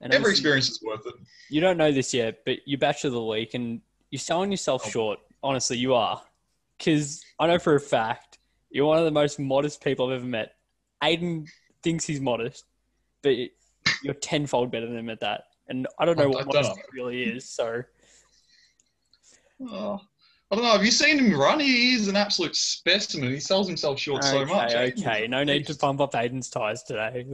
And 0.00 0.14
every 0.14 0.30
experience 0.30 0.68
is 0.70 0.80
worth 0.82 1.04
it. 1.06 1.14
You 1.48 1.60
don't 1.60 1.76
know 1.76 1.90
this 1.90 2.14
yet, 2.14 2.38
but 2.46 2.58
you're 2.66 2.78
Bachelor 2.78 3.08
of 3.08 3.14
the 3.14 3.24
Week 3.24 3.54
and 3.54 3.80
you're 4.10 4.20
selling 4.20 4.52
yourself 4.52 4.82
Oh. 4.86 4.90
short. 4.90 5.18
Honestly, 5.42 5.76
you 5.78 5.94
are. 5.94 6.22
Because 6.80 7.22
I 7.38 7.46
know 7.46 7.58
for 7.58 7.74
a 7.74 7.80
fact 7.80 8.38
you're 8.70 8.86
one 8.86 8.98
of 8.98 9.04
the 9.04 9.10
most 9.10 9.38
modest 9.38 9.84
people 9.84 10.06
I've 10.08 10.16
ever 10.16 10.24
met. 10.26 10.54
Aiden 11.02 11.46
thinks 11.82 12.04
he's 12.06 12.20
modest, 12.20 12.64
but 13.22 13.34
you're 14.02 14.14
tenfold 14.14 14.70
better 14.70 14.86
than 14.86 14.96
him 14.96 15.10
at 15.10 15.20
that. 15.20 15.42
And 15.68 15.86
I 15.98 16.04
don't 16.06 16.16
know 16.18 16.24
I- 16.24 16.26
what 16.28 16.38
I 16.40 16.42
don't 16.44 16.54
modesty 16.54 16.80
know. 16.80 16.86
really 16.92 17.22
is. 17.22 17.48
So 17.48 17.82
Oh, 19.70 20.00
I 20.50 20.54
don't 20.54 20.64
know. 20.64 20.72
Have 20.72 20.84
you 20.84 20.90
seen 20.90 21.18
him 21.18 21.38
run? 21.38 21.60
He 21.60 21.94
is 21.94 22.08
an 22.08 22.16
absolute 22.16 22.56
specimen. 22.56 23.30
He 23.30 23.40
sells 23.40 23.66
himself 23.68 23.98
short 24.00 24.24
so 24.24 24.44
much. 24.46 24.72
Eh? 24.72 24.84
okay, 24.86 24.92
okay. 25.00 25.26
No 25.28 25.44
need 25.44 25.66
to 25.66 25.74
pump 25.74 26.00
up 26.00 26.12
Aiden's 26.12 26.48
tires 26.48 26.82
today. 26.82 27.26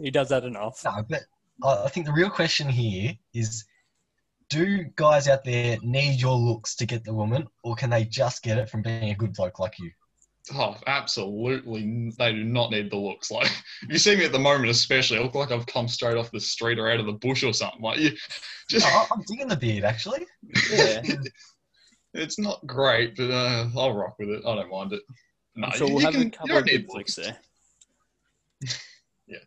He 0.00 0.10
does 0.10 0.30
that 0.30 0.44
enough. 0.44 0.82
No, 0.84 1.04
but 1.08 1.22
I 1.62 1.84
I 1.84 1.88
think 1.88 2.06
the 2.06 2.12
real 2.12 2.30
question 2.30 2.68
here 2.68 3.16
is 3.34 3.64
do 4.50 4.84
guys 4.96 5.28
out 5.28 5.44
there 5.44 5.78
need 5.82 6.20
your 6.20 6.36
looks 6.36 6.74
to 6.76 6.86
get 6.86 7.04
the 7.04 7.14
woman, 7.14 7.46
or 7.62 7.74
can 7.74 7.90
they 7.90 8.04
just 8.04 8.42
get 8.42 8.58
it 8.58 8.68
from 8.68 8.82
being 8.82 9.10
a 9.10 9.14
good 9.14 9.32
bloke 9.34 9.58
like 9.58 9.78
you? 9.78 9.90
Oh, 10.54 10.76
absolutely. 10.86 12.10
They 12.18 12.32
do 12.32 12.44
not 12.44 12.70
need 12.70 12.90
the 12.90 12.96
looks. 12.98 13.30
Like, 13.30 13.46
if 13.82 13.88
you 13.90 13.98
see 13.98 14.14
me 14.16 14.26
at 14.26 14.32
the 14.32 14.38
moment, 14.38 14.68
especially, 14.68 15.18
I 15.18 15.22
look 15.22 15.34
like 15.34 15.50
I've 15.50 15.66
come 15.66 15.88
straight 15.88 16.18
off 16.18 16.30
the 16.30 16.38
street 16.40 16.78
or 16.78 16.90
out 16.90 17.00
of 17.00 17.06
the 17.06 17.12
bush 17.12 17.42
or 17.42 17.54
something. 17.54 17.80
Like, 17.80 17.98
you 17.98 18.12
just, 18.68 18.84
I- 18.86 19.06
I'm 19.10 19.22
digging 19.26 19.48
the 19.48 19.56
beard, 19.56 19.84
actually. 19.84 20.26
Yeah. 20.70 21.00
it's 22.14 22.38
not 22.38 22.66
great, 22.66 23.16
but 23.16 23.30
uh, 23.30 23.68
I'll 23.76 23.94
rock 23.94 24.16
with 24.18 24.28
it. 24.28 24.42
I 24.46 24.54
don't 24.54 24.70
mind 24.70 24.92
it. 24.92 25.00
No, 25.56 25.68
I'm 25.68 25.72
sure 25.78 25.88
you- 25.88 25.94
we'll 25.94 26.02
you 26.02 26.06
have 26.06 26.14
can- 26.14 26.22
a 26.22 26.24
you 26.26 26.30
couple 26.30 26.48
don't 26.48 26.58
of 26.58 26.64
good 26.66 26.80
need 26.82 26.88
looks. 26.90 27.14
there. 27.14 27.36
Yeah. 29.26 29.38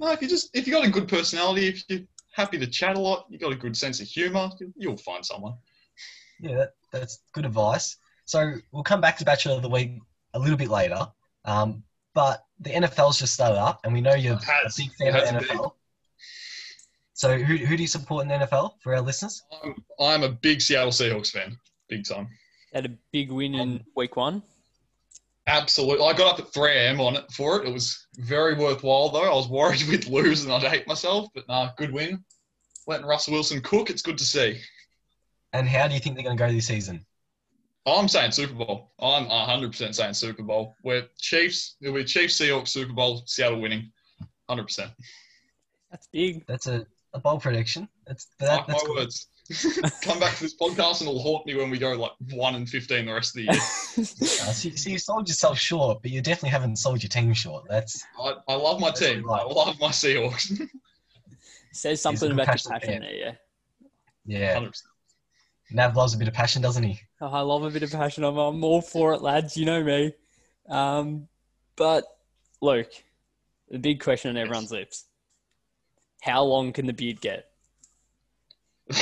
No, 0.00 0.10
if 0.10 0.20
you 0.22 0.26
just 0.28 0.50
if 0.54 0.66
you 0.66 0.72
got 0.72 0.84
a 0.84 0.90
good 0.90 1.06
personality, 1.06 1.68
if 1.68 1.84
you're 1.88 2.00
happy 2.32 2.58
to 2.58 2.66
chat 2.66 2.96
a 2.96 3.00
lot, 3.00 3.26
You've 3.28 3.40
got 3.40 3.52
a 3.52 3.56
good 3.56 3.76
sense 3.76 4.00
of 4.00 4.06
humour, 4.06 4.50
you'll 4.76 4.96
find 4.96 5.24
someone. 5.24 5.54
Yeah, 6.40 6.56
that, 6.56 6.74
that's 6.90 7.20
good 7.32 7.44
advice. 7.44 7.96
So 8.24 8.54
we'll 8.72 8.82
come 8.82 9.00
back 9.00 9.18
to 9.18 9.24
Bachelor 9.24 9.54
of 9.54 9.62
the 9.62 9.68
Week 9.68 9.98
a 10.34 10.38
little 10.38 10.56
bit 10.56 10.68
later. 10.68 11.08
Um, 11.44 11.84
but 12.14 12.44
the 12.60 12.70
NFL's 12.70 13.18
just 13.18 13.34
started 13.34 13.58
up, 13.58 13.80
and 13.84 13.92
we 13.92 14.00
know 14.00 14.14
you're 14.14 14.36
has. 14.36 14.78
a 14.78 14.82
big 14.82 14.92
fan 14.94 15.08
of 15.08 15.14
has 15.14 15.30
the 15.30 15.38
been. 15.38 15.58
NFL. 15.58 15.72
So 17.14 17.38
who, 17.38 17.56
who 17.56 17.76
do 17.76 17.82
you 17.82 17.88
support 17.88 18.24
in 18.24 18.28
the 18.28 18.46
NFL 18.46 18.72
for 18.82 18.94
our 18.94 19.00
listeners? 19.00 19.42
I'm, 19.62 19.74
I'm 20.00 20.22
a 20.24 20.28
big 20.28 20.60
Seattle 20.60 20.90
Seahawks 20.90 21.30
fan, 21.30 21.56
big 21.88 22.04
time. 22.04 22.28
Had 22.72 22.86
a 22.86 22.90
big 23.12 23.30
win 23.30 23.54
in 23.54 23.84
week 23.94 24.16
one. 24.16 24.42
Absolutely. 25.46 26.06
I 26.06 26.12
got 26.12 26.34
up 26.34 26.46
at 26.46 26.52
3 26.52 26.70
a.m. 26.70 27.00
on 27.00 27.16
it 27.16 27.30
for 27.32 27.60
it. 27.60 27.68
It 27.68 27.72
was 27.72 28.06
very 28.16 28.54
worthwhile, 28.54 29.08
though. 29.08 29.30
I 29.30 29.34
was 29.34 29.48
worried 29.48 29.82
we'd 29.88 30.06
lose 30.06 30.44
and 30.44 30.52
I'd 30.52 30.62
hate 30.62 30.86
myself, 30.86 31.28
but 31.34 31.46
nah, 31.48 31.70
good 31.76 31.92
win. 31.92 32.24
Letting 32.86 33.06
Russell 33.06 33.34
Wilson 33.34 33.60
cook, 33.60 33.90
it's 33.90 34.02
good 34.02 34.18
to 34.18 34.24
see. 34.24 34.60
And 35.52 35.68
how 35.68 35.86
do 35.86 35.94
you 35.94 36.00
think 36.00 36.16
they're 36.16 36.24
going 36.24 36.36
to 36.36 36.42
go 36.42 36.50
this 36.50 36.66
season? 36.66 37.04
I'm 37.86 38.08
saying 38.08 38.30
Super 38.30 38.54
Bowl. 38.54 38.92
I'm 39.00 39.26
100% 39.26 39.94
saying 39.94 40.14
Super 40.14 40.42
Bowl. 40.42 40.76
We're 40.82 41.06
Chiefs. 41.18 41.76
It'll 41.80 41.94
be 41.94 42.04
Chiefs, 42.04 42.40
Seahawks, 42.40 42.68
Super 42.68 42.92
Bowl, 42.92 43.22
Seattle 43.26 43.60
winning. 43.60 43.90
100%. 44.48 44.90
That's 45.90 46.08
big. 46.12 46.46
That's 46.46 46.68
a, 46.68 46.86
a 47.12 47.18
bold 47.18 47.42
prediction. 47.42 47.88
That's 48.06 48.28
that, 48.38 48.68
Mark 48.68 48.68
my 48.68 48.74
that's 48.74 48.84
good. 48.84 48.96
words. 48.96 49.26
Come 50.02 50.20
back 50.20 50.36
to 50.36 50.44
this 50.44 50.54
podcast 50.54 51.00
and 51.00 51.10
it'll 51.10 51.20
haunt 51.20 51.44
me 51.44 51.56
when 51.56 51.70
we 51.70 51.78
go 51.78 51.92
like 51.94 52.12
1 52.30 52.54
and 52.54 52.68
15 52.68 53.06
the 53.06 53.12
rest 53.12 53.36
of 53.36 53.44
the 53.44 53.52
year. 53.52 53.60
Uh, 53.98 54.52
so, 54.52 54.70
so 54.70 54.90
you 54.90 54.98
sold 54.98 55.28
yourself 55.28 55.58
short, 55.58 56.00
but 56.00 56.10
you 56.10 56.22
definitely 56.22 56.48
haven't 56.48 56.76
sold 56.76 57.02
your 57.02 57.10
team 57.10 57.32
short. 57.34 57.64
That's 57.68 58.02
I, 58.18 58.34
I 58.48 58.54
love 58.54 58.80
my 58.80 58.90
team. 58.90 59.28
I 59.28 59.42
love 59.42 59.78
my 59.78 59.88
Seahawks. 59.88 60.66
Says 61.72 62.00
something 62.02 62.28
good 62.28 62.38
about 62.38 62.46
your 62.46 62.72
passion 62.72 62.92
fan. 62.92 63.00
there, 63.00 63.14
yeah. 63.14 63.32
yeah. 64.26 64.58
100%. 64.58 64.82
Nav 65.72 65.96
loves 65.96 66.14
a 66.14 66.18
bit 66.18 66.28
of 66.28 66.34
passion, 66.34 66.60
doesn't 66.60 66.82
he? 66.82 67.00
Oh, 67.20 67.28
I 67.28 67.40
love 67.40 67.64
a 67.64 67.70
bit 67.70 67.82
of 67.82 67.90
passion. 67.90 68.24
I'm, 68.24 68.36
I'm 68.36 68.62
all 68.62 68.82
for 68.82 69.14
it, 69.14 69.22
lads. 69.22 69.56
You 69.56 69.64
know 69.64 69.82
me. 69.82 70.12
Um, 70.68 71.28
but 71.76 72.04
Luke, 72.60 72.92
the 73.70 73.78
big 73.78 74.00
question 74.02 74.30
on 74.30 74.36
everyone's 74.36 74.70
lips: 74.70 75.06
How 76.20 76.42
long 76.42 76.72
can 76.72 76.86
the 76.86 76.92
beard 76.92 77.20
get? 77.20 77.48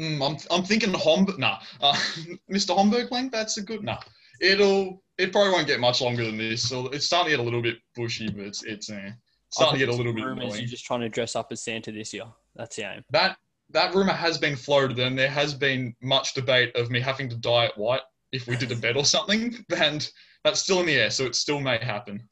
Mm, 0.00 0.26
I'm, 0.26 0.38
I'm 0.50 0.64
thinking 0.64 0.94
Homburg. 0.94 1.38
Nah, 1.38 1.58
uh, 1.80 1.92
Mr. 2.50 2.74
Homburg 2.74 3.10
length. 3.12 3.32
That's 3.32 3.58
a 3.58 3.62
good. 3.62 3.84
Nah, 3.84 3.98
it'll. 4.40 5.02
It 5.18 5.32
probably 5.32 5.52
won't 5.52 5.66
get 5.66 5.80
much 5.80 6.00
longer 6.00 6.24
than 6.24 6.38
this. 6.38 6.66
So 6.66 6.86
it's 6.88 7.04
starting 7.04 7.30
to 7.30 7.36
get 7.36 7.40
a 7.40 7.42
little 7.42 7.60
bit 7.60 7.76
bushy, 7.94 8.30
but 8.30 8.46
it's 8.46 8.64
it's 8.64 8.90
uh, 8.90 9.10
starting 9.50 9.78
to 9.78 9.86
get 9.86 9.92
a 9.92 9.96
little 9.96 10.12
bit 10.12 10.24
Rumors 10.24 10.44
annoying. 10.44 10.60
you're 10.60 10.68
just 10.70 10.84
trying 10.84 11.00
to 11.00 11.08
dress 11.08 11.36
up 11.36 11.48
as 11.50 11.62
Santa 11.62 11.92
this 11.92 12.12
year. 12.12 12.24
That's 12.56 12.76
the 12.76 12.82
aim. 12.82 13.04
That 13.10 13.36
that 13.70 13.94
rumor 13.94 14.12
has 14.12 14.38
been 14.38 14.56
floated, 14.56 14.98
and 14.98 15.18
there 15.18 15.30
has 15.30 15.54
been 15.54 15.94
much 16.02 16.34
debate 16.34 16.74
of 16.74 16.90
me 16.90 17.00
having 17.00 17.28
to 17.28 17.36
dye 17.36 17.66
it 17.66 17.76
white 17.76 18.02
if 18.32 18.46
we 18.46 18.56
did 18.56 18.72
a 18.72 18.76
bet 18.76 18.96
or 18.96 19.04
something. 19.04 19.64
And 19.76 20.10
that's 20.44 20.60
still 20.60 20.80
in 20.80 20.86
the 20.86 20.94
air, 20.94 21.10
so 21.10 21.24
it 21.26 21.34
still 21.34 21.60
may 21.60 21.78
happen. 21.78 22.26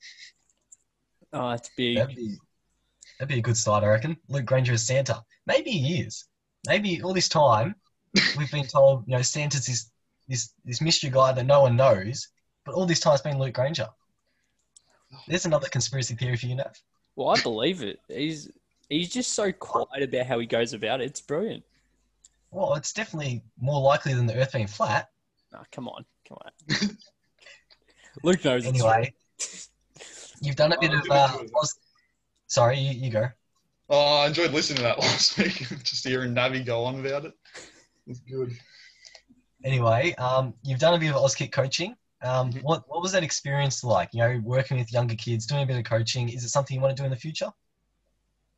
Oh, 1.33 1.51
it's 1.51 1.71
big. 1.77 1.99
That'd 1.99 2.17
be 2.17 2.37
that'd 3.19 3.29
be 3.29 3.39
a 3.39 3.43
good 3.43 3.57
start, 3.57 3.85
I 3.85 3.89
reckon. 3.89 4.17
Luke 4.29 4.47
Granger 4.47 4.73
is 4.73 4.87
Santa. 4.87 5.23
Maybe 5.47 5.71
he 5.71 6.01
is. 6.01 6.25
Maybe 6.67 7.03
all 7.03 7.13
this 7.15 7.29
time 7.29 7.75
we've 8.37 8.51
been 8.51 8.67
told, 8.67 9.05
you 9.07 9.17
know, 9.17 9.23
Santa's 9.23 9.67
this 9.67 9.91
this 10.29 10.53
this 10.65 10.81
mystery 10.81 11.11
guy 11.11 11.33
that 11.33 11.47
no 11.47 11.63
one 11.63 11.77
knows, 11.77 12.29
but 12.65 12.75
all 12.75 12.87
this 12.87 13.01
time 13.01 13.15
it's 13.15 13.23
been 13.23 13.39
Luke 13.39 13.55
Granger. 13.55 13.89
There's 15.27 15.47
another 15.47 15.69
conspiracy 15.69 16.15
theory 16.15 16.37
for 16.37 16.47
you, 16.47 16.57
Nav. 16.57 16.75
Well, 17.19 17.31
I 17.31 17.41
believe 17.43 17.83
it. 17.83 17.99
He's 18.07 18.49
he's 18.89 19.09
just 19.09 19.33
so 19.33 19.51
quiet 19.51 20.05
about 20.05 20.27
how 20.27 20.39
he 20.39 20.47
goes 20.47 20.73
about 20.73 21.01
it. 21.01 21.07
It's 21.07 21.21
brilliant. 21.21 21.65
Well, 22.53 22.75
it's 22.75 22.93
definitely 22.93 23.43
more 23.61 23.81
likely 23.81 24.15
than 24.15 24.25
the 24.27 24.37
Earth 24.37 24.53
being 24.53 24.69
flat. 24.69 25.11
Oh, 25.53 25.65
come 25.73 25.89
on, 25.89 26.05
come 26.29 26.39
on. 26.45 26.91
Luke 28.23 28.45
knows 28.45 28.65
it's 28.65 28.79
Anyway, 28.79 29.13
you've 30.43 30.55
done 30.55 30.73
a 30.73 30.79
bit 30.81 30.93
Oh, 30.93 30.97
of. 30.99 31.03
good, 31.03 31.13
Uh, 31.13 31.39
good. 31.39 31.49
Sorry, 32.47 32.79
you, 32.79 32.93
you 33.07 33.11
go. 33.11 33.27
Oh, 33.91 34.19
I 34.23 34.29
enjoyed 34.29 34.53
listening 34.53 34.77
to 34.77 34.83
that 34.85 34.99
last 35.01 35.37
week. 35.39 35.55
Just 35.83 36.07
hearing 36.07 36.33
Navi 36.37 36.65
go 36.65 36.85
on 36.85 37.05
about 37.05 37.25
it. 37.25 37.33
It's 38.07 38.21
good. 38.21 38.53
Anyway, 39.65 40.15
um, 40.19 40.55
you've 40.63 40.79
done 40.79 40.95
a 40.95 40.99
bit 40.99 41.11
of 41.13 41.17
Auskick 41.17 41.51
coaching. 41.51 41.97
Um, 42.23 42.53
Mhm. 42.53 42.63
what 42.63 42.89
what 42.89 43.03
was 43.03 43.13
that 43.13 43.23
experience 43.25 43.85
like? 43.85 44.11
You 44.13 44.21
know, 44.21 44.41
working 44.45 44.79
with 44.79 44.93
younger 44.93 45.15
kids, 45.17 45.47
doing 45.47 45.63
a 45.63 45.67
bit 45.67 45.79
of 45.79 45.85
coaching. 45.85 46.29
Is 46.29 46.45
it 46.45 46.49
something 46.51 46.75
you 46.75 46.81
want 46.81 46.97
to 46.97 47.01
do 47.03 47.05
in 47.05 47.11
the 47.11 47.17
future? 47.17 47.53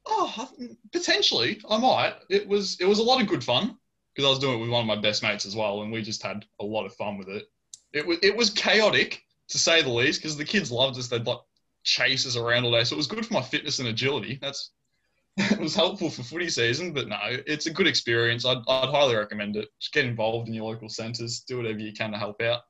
Oh, 0.06 0.50
potentially, 0.92 1.60
I 1.68 1.78
might. 1.78 2.14
It 2.30 2.46
was 2.48 2.78
it 2.80 2.86
was 2.86 2.98
a 2.98 3.02
lot 3.02 3.20
of 3.20 3.28
good 3.28 3.44
fun 3.44 3.78
because 4.14 4.26
I 4.26 4.30
was 4.30 4.38
doing 4.38 4.58
it 4.58 4.60
with 4.60 4.70
one 4.70 4.80
of 4.80 4.86
my 4.86 5.00
best 5.00 5.22
mates 5.22 5.46
as 5.46 5.54
well, 5.56 5.82
and 5.82 5.92
we 5.92 6.02
just 6.02 6.22
had 6.22 6.44
a 6.60 6.64
lot 6.64 6.86
of 6.86 6.94
fun 6.94 7.18
with 7.18 7.28
it. 7.28 7.50
It 7.92 8.06
was 8.06 8.18
it 8.22 8.36
was 8.36 8.50
chaotic 8.50 9.22
to 9.48 9.58
say 9.58 9.82
the 9.82 9.90
least 9.90 10.20
because 10.20 10.36
the 10.36 10.44
kids 10.44 10.70
loved 10.72 10.98
us. 10.98 11.08
They'd 11.08 11.26
like 11.26 11.38
chase 11.84 12.26
us 12.26 12.36
around 12.36 12.64
all 12.64 12.72
day, 12.72 12.84
so 12.84 12.94
it 12.94 12.96
was 12.98 13.06
good 13.06 13.26
for 13.26 13.34
my 13.34 13.42
fitness 13.42 13.78
and 13.78 13.88
agility. 13.88 14.38
That's 14.40 14.72
it 15.36 15.60
was 15.60 15.74
helpful 15.74 16.10
for 16.10 16.22
footy 16.22 16.48
season, 16.50 16.92
but 16.92 17.08
no, 17.08 17.18
it's 17.24 17.66
a 17.66 17.72
good 17.72 17.86
experience. 17.86 18.44
I'd, 18.44 18.58
I'd 18.68 18.90
highly 18.90 19.16
recommend 19.16 19.56
it. 19.56 19.68
Just 19.80 19.92
get 19.94 20.04
involved 20.06 20.48
in 20.48 20.54
your 20.54 20.64
local 20.70 20.88
centres, 20.88 21.40
do 21.40 21.58
whatever 21.58 21.78
you 21.78 21.92
can 21.92 22.12
to 22.12 22.18
help 22.18 22.42
out. 22.42 22.62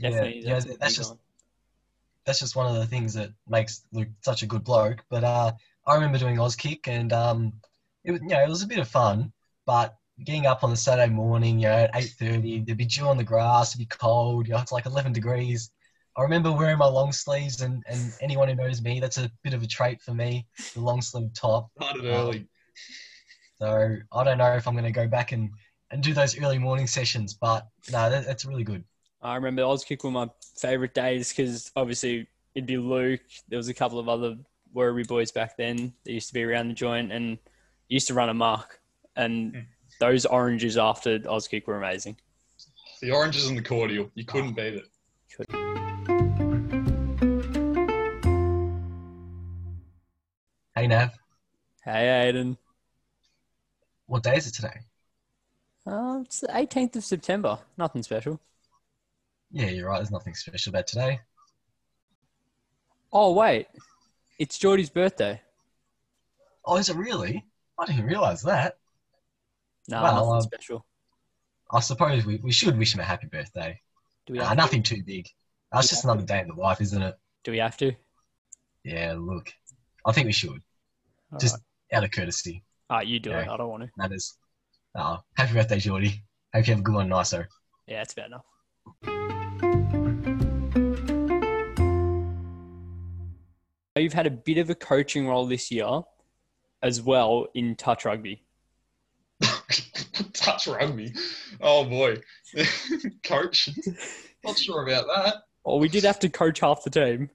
Definitely. 0.00 0.40
yeah, 0.44 0.54
that's 0.54 0.66
a 0.66 0.76
that's 0.78 0.94
just 0.94 1.10
one. 1.10 1.18
that's 2.24 2.40
just 2.40 2.56
one 2.56 2.66
of 2.66 2.74
the 2.76 2.86
things 2.86 3.14
that 3.14 3.30
makes 3.48 3.82
Luke 3.92 4.08
such 4.22 4.42
a 4.42 4.46
good 4.46 4.64
bloke. 4.64 5.04
But 5.10 5.24
uh, 5.24 5.52
I 5.86 5.94
remember 5.94 6.18
doing 6.18 6.36
Auskick, 6.36 6.88
and 6.88 7.12
um, 7.12 7.52
it 8.04 8.12
was 8.12 8.20
you 8.22 8.28
know 8.28 8.42
it 8.42 8.48
was 8.48 8.62
a 8.62 8.66
bit 8.66 8.78
of 8.78 8.88
fun. 8.88 9.32
But 9.66 9.96
getting 10.24 10.46
up 10.46 10.62
on 10.62 10.70
the 10.70 10.76
Saturday 10.76 11.12
morning, 11.12 11.58
you 11.58 11.68
know, 11.68 11.74
at 11.74 11.90
eight 11.94 12.14
thirty, 12.18 12.60
there'd 12.60 12.78
be 12.78 12.86
dew 12.86 13.08
on 13.08 13.16
the 13.16 13.24
grass, 13.24 13.70
it'd 13.70 13.78
be 13.78 13.86
cold. 13.86 14.46
You 14.46 14.54
know, 14.54 14.60
it's 14.60 14.72
like 14.72 14.86
eleven 14.86 15.12
degrees. 15.12 15.70
I 16.16 16.22
remember 16.22 16.52
wearing 16.52 16.78
my 16.78 16.86
long 16.86 17.10
sleeves, 17.10 17.60
and, 17.60 17.82
and 17.88 18.12
anyone 18.20 18.48
who 18.48 18.54
knows 18.54 18.80
me, 18.80 19.00
that's 19.00 19.18
a 19.18 19.28
bit 19.42 19.52
of 19.52 19.64
a 19.64 19.66
trait 19.66 20.00
for 20.00 20.14
me, 20.14 20.46
the 20.74 20.80
long 20.80 21.02
sleeve 21.02 21.32
top. 21.34 21.70
Started 21.76 22.02
Um, 22.02 22.06
early. 22.06 22.46
So 23.58 23.96
I 24.12 24.24
don't 24.24 24.38
know 24.38 24.52
if 24.52 24.68
I'm 24.68 24.74
going 24.74 24.84
to 24.84 24.92
go 24.92 25.08
back 25.08 25.32
and, 25.32 25.50
and 25.90 26.02
do 26.04 26.14
those 26.14 26.38
early 26.38 26.58
morning 26.58 26.86
sessions, 26.86 27.34
but 27.34 27.66
no, 27.90 28.10
that, 28.10 28.26
that's 28.26 28.44
really 28.44 28.62
good. 28.62 28.84
I 29.24 29.36
remember 29.36 29.62
Auskick 29.62 30.04
were 30.04 30.10
my 30.10 30.28
favourite 30.58 30.92
days 30.92 31.30
because 31.32 31.72
obviously 31.74 32.26
it'd 32.54 32.66
be 32.66 32.76
Luke. 32.76 33.22
There 33.48 33.56
was 33.56 33.68
a 33.68 33.74
couple 33.74 33.98
of 33.98 34.06
other 34.06 34.36
Werribee 34.74 35.08
boys 35.08 35.32
back 35.32 35.56
then 35.56 35.94
that 36.04 36.12
used 36.12 36.28
to 36.28 36.34
be 36.34 36.44
around 36.44 36.68
the 36.68 36.74
joint 36.74 37.10
and 37.10 37.38
used 37.88 38.06
to 38.08 38.14
run 38.14 38.28
a 38.28 38.34
mark. 38.34 38.80
And 39.16 39.54
Hmm. 39.54 39.60
those 39.98 40.26
oranges 40.26 40.76
after 40.76 41.18
Auskick 41.20 41.66
were 41.66 41.78
amazing. 41.78 42.16
The 43.00 43.12
oranges 43.12 43.48
and 43.48 43.56
the 43.56 43.62
cordial, 43.62 44.10
you 44.14 44.24
couldn't 44.26 44.54
beat 44.54 44.74
it. 44.74 44.84
Hey 50.74 50.86
Nav, 50.88 51.12
Hey, 51.84 52.30
Aiden. 52.32 52.56
what 54.06 54.22
day 54.22 54.36
is 54.36 54.46
it 54.48 54.54
today? 54.54 54.80
Uh, 55.86 56.20
it's 56.24 56.40
the 56.40 56.48
18th 56.48 56.96
of 56.96 57.04
September. 57.04 57.58
Nothing 57.76 58.02
special. 58.02 58.40
Yeah, 59.54 59.66
you're 59.70 59.88
right. 59.88 59.98
There's 59.98 60.10
nothing 60.10 60.34
special 60.34 60.70
about 60.70 60.88
today. 60.88 61.20
Oh, 63.12 63.32
wait. 63.32 63.68
It's 64.40 64.58
Geordie's 64.58 64.90
birthday. 64.90 65.40
Oh, 66.66 66.76
is 66.76 66.88
it 66.88 66.96
really? 66.96 67.44
I 67.78 67.86
didn't 67.86 68.06
realize 68.06 68.42
that. 68.42 68.78
No, 69.88 70.02
Well, 70.02 70.14
nothing 70.14 70.32
um, 70.34 70.42
special. 70.42 70.86
I 71.70 71.78
suppose 71.78 72.26
we, 72.26 72.36
we 72.42 72.50
should 72.50 72.76
wish 72.76 72.94
him 72.94 73.00
a 73.00 73.04
happy 73.04 73.28
birthday. 73.28 73.80
Do 74.26 74.32
we, 74.32 74.40
have 74.40 74.56
nothing 74.56 74.82
too 74.82 75.04
big. 75.04 75.28
That's 75.70 75.88
just 75.88 76.02
another 76.02 76.22
day 76.24 76.40
in 76.40 76.48
the 76.48 76.54
life, 76.54 76.80
isn't 76.80 77.00
it? 77.02 77.14
do 77.44 77.52
we 77.52 77.58
have 77.58 77.76
to? 77.76 77.92
Yeah, 78.82 79.14
look. 79.18 79.52
I 80.04 80.10
think 80.12 80.26
we 80.26 80.32
should, 80.32 80.60
All 81.32 81.38
Just- 81.38 81.54
right. 81.92 81.98
out 81.98 82.04
of 82.04 82.10
courtesy. 82.10 82.64
Ah, 82.90 83.00
you 83.02 83.20
do 83.20 83.30
it. 83.30 83.48
I 83.48 83.56
don't 83.56 83.68
want 83.68 83.84
to. 83.84 83.90
Matters. 83.96 84.36
Oh, 84.96 85.18
happy 85.36 85.54
birthday, 85.54 85.78
Geordie. 85.78 86.24
Hope 86.54 86.66
you 86.66 86.72
have 86.72 86.80
a 86.80 86.82
good 86.82 86.94
one, 86.94 87.08
Niso. 87.08 87.46
Yeah, 87.86 88.02
it's 88.02 88.14
bad 88.14 88.26
enough. 88.26 88.44
You've 93.96 94.12
had 94.12 94.26
a 94.26 94.30
bit 94.30 94.58
of 94.58 94.70
a 94.70 94.74
coaching 94.74 95.28
role 95.28 95.46
this 95.46 95.70
year 95.70 96.00
as 96.82 97.00
well 97.00 97.46
in 97.54 97.76
touch 97.76 98.04
rugby. 98.04 98.42
Touch 100.32 100.66
rugby. 100.66 101.12
Oh 101.60 101.84
boy. 101.84 102.16
Coach. 103.24 103.68
Not 104.44 104.58
sure 104.58 104.84
about 104.86 105.06
that. 105.14 105.36
Well, 105.64 105.78
we 105.78 105.88
did 105.88 106.02
have 106.04 106.18
to 106.20 106.28
coach 106.28 106.58
half 106.60 106.82
the 106.82 106.90
team. 106.90 107.30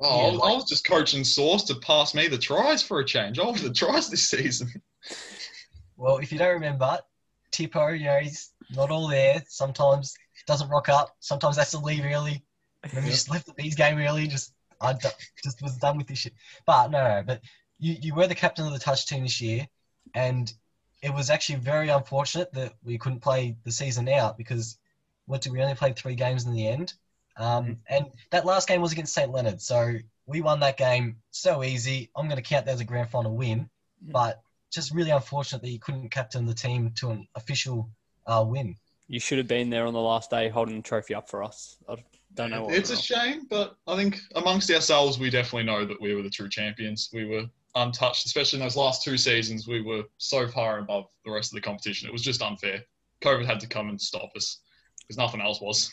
Oh, 0.00 0.08
I 0.08 0.26
Yeah, 0.28 0.32
was- 0.32 0.40
I 0.42 0.54
was 0.54 0.64
just 0.68 0.86
coaching 0.86 1.24
Source 1.24 1.64
to 1.64 1.74
pass 1.76 2.14
me 2.14 2.28
the 2.28 2.38
tries 2.38 2.80
for 2.82 3.00
a 3.00 3.04
change. 3.04 3.38
I 3.40 3.44
wanted 3.44 3.64
the 3.64 3.74
tries 3.74 4.08
this 4.10 4.28
season. 4.28 4.68
Well, 5.96 6.16
if 6.16 6.32
you 6.32 6.38
don't 6.38 6.54
remember, 6.54 6.98
Tipo, 7.52 7.98
you 7.98 8.06
know, 8.06 8.20
he's 8.20 8.52
not 8.74 8.90
all 8.90 9.06
there. 9.06 9.44
Sometimes 9.48 10.14
doesn't 10.46 10.70
rock 10.70 10.88
up. 10.88 11.14
Sometimes 11.20 11.58
has 11.58 11.72
to 11.72 11.78
leave 11.78 12.02
early. 12.06 12.42
Maybe 12.94 13.04
Yeah. 13.04 13.10
just 13.12 13.28
left 13.28 13.44
the 13.44 13.52
bees 13.52 13.74
game 13.74 13.98
early. 13.98 14.26
Just 14.26 14.54
I 14.80 14.94
d- 14.94 15.08
just 15.42 15.62
was 15.62 15.76
done 15.76 15.98
with 15.98 16.06
this 16.06 16.18
shit. 16.18 16.34
But 16.66 16.90
no, 16.90 17.02
no. 17.02 17.22
But 17.26 17.42
you, 17.78 17.96
you 18.00 18.14
were 18.14 18.26
the 18.26 18.34
captain 18.34 18.66
of 18.66 18.72
the 18.72 18.78
touch 18.78 19.06
team 19.06 19.22
this 19.22 19.40
year, 19.40 19.66
and 20.14 20.52
it 21.02 21.12
was 21.12 21.30
actually 21.30 21.58
very 21.58 21.88
unfortunate 21.88 22.52
that 22.52 22.74
we 22.84 22.98
couldn't 22.98 23.20
play 23.20 23.56
the 23.64 23.72
season 23.72 24.08
out 24.08 24.36
because 24.36 24.78
what 25.26 25.40
did 25.40 25.52
we 25.52 25.62
only 25.62 25.74
play 25.74 25.92
three 25.92 26.14
games 26.14 26.44
in 26.44 26.52
the 26.52 26.68
end? 26.68 26.92
Um, 27.36 27.78
and 27.88 28.06
that 28.30 28.44
last 28.44 28.68
game 28.68 28.82
was 28.82 28.92
against 28.92 29.14
St 29.14 29.32
Leonard, 29.32 29.62
so 29.62 29.96
we 30.26 30.40
won 30.42 30.60
that 30.60 30.76
game 30.76 31.16
so 31.30 31.62
easy. 31.64 32.10
I'm 32.14 32.26
going 32.26 32.36
to 32.36 32.42
count 32.42 32.66
that 32.66 32.72
as 32.72 32.80
a 32.80 32.84
grand 32.84 33.08
final 33.08 33.34
win, 33.34 33.70
but 34.02 34.42
just 34.70 34.92
really 34.92 35.10
unfortunate 35.10 35.62
that 35.62 35.70
you 35.70 35.78
couldn't 35.78 36.10
captain 36.10 36.44
the 36.44 36.54
team 36.54 36.92
to 36.96 37.10
an 37.10 37.26
official 37.34 37.88
uh, 38.26 38.44
win. 38.46 38.76
You 39.08 39.20
should 39.20 39.38
have 39.38 39.48
been 39.48 39.70
there 39.70 39.86
on 39.86 39.94
the 39.94 40.00
last 40.00 40.30
day 40.30 40.48
holding 40.48 40.76
the 40.76 40.82
trophy 40.82 41.14
up 41.14 41.28
for 41.28 41.42
us. 41.42 41.76
I 41.88 41.96
don't 42.34 42.50
know 42.50 42.64
what. 42.64 42.74
It's 42.74 42.90
a 42.90 42.94
went 42.94 43.02
shame, 43.04 43.46
but 43.50 43.76
I 43.86 43.96
think 43.96 44.20
amongst 44.36 44.70
ourselves, 44.70 45.18
we 45.18 45.30
definitely 45.30 45.64
know 45.64 45.84
that 45.84 46.00
we 46.00 46.14
were 46.14 46.22
the 46.22 46.30
true 46.30 46.48
champions. 46.48 47.10
We 47.12 47.24
were 47.24 47.44
untouched, 47.74 48.26
especially 48.26 48.58
in 48.58 48.64
those 48.64 48.76
last 48.76 49.02
two 49.02 49.16
seasons. 49.16 49.66
We 49.66 49.82
were 49.82 50.04
so 50.18 50.48
far 50.48 50.78
above 50.78 51.06
the 51.24 51.30
rest 51.30 51.52
of 51.52 51.56
the 51.56 51.60
competition. 51.60 52.08
It 52.08 52.12
was 52.12 52.22
just 52.22 52.42
unfair. 52.42 52.82
COVID 53.22 53.46
had 53.46 53.60
to 53.60 53.66
come 53.66 53.88
and 53.88 54.00
stop 54.00 54.30
us 54.36 54.60
because 55.00 55.18
nothing 55.18 55.40
else 55.40 55.60
was. 55.60 55.90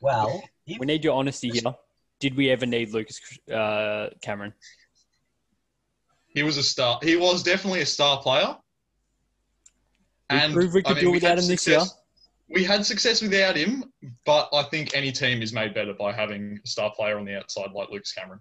Well, 0.00 0.42
we 0.66 0.86
need 0.86 1.04
your 1.04 1.14
honesty 1.14 1.50
here. 1.50 1.74
Did 2.20 2.36
we 2.36 2.50
ever 2.50 2.66
need 2.66 2.90
Lucas 2.90 3.20
uh, 3.52 4.10
Cameron? 4.22 4.54
He 6.28 6.42
was 6.42 6.56
a 6.56 6.62
star. 6.62 6.98
He 7.02 7.16
was 7.16 7.42
definitely 7.42 7.80
a 7.80 7.86
star 7.86 8.22
player. 8.22 8.56
We 10.30 10.52
proved 10.52 10.74
we 10.74 10.82
could 10.82 10.98
do 10.98 11.10
without 11.10 11.38
him 11.38 11.48
this 11.48 11.62
success- 11.62 11.99
We 12.50 12.64
had 12.64 12.84
success 12.84 13.22
without 13.22 13.56
him, 13.56 13.84
but 14.26 14.48
I 14.52 14.64
think 14.64 14.94
any 14.94 15.12
team 15.12 15.40
is 15.40 15.52
made 15.52 15.72
better 15.72 15.94
by 15.94 16.12
having 16.12 16.58
a 16.64 16.68
star 16.68 16.92
player 16.92 17.16
on 17.16 17.24
the 17.24 17.36
outside 17.38 17.70
like 17.72 17.90
Lucas 17.90 18.12
Cameron. 18.12 18.40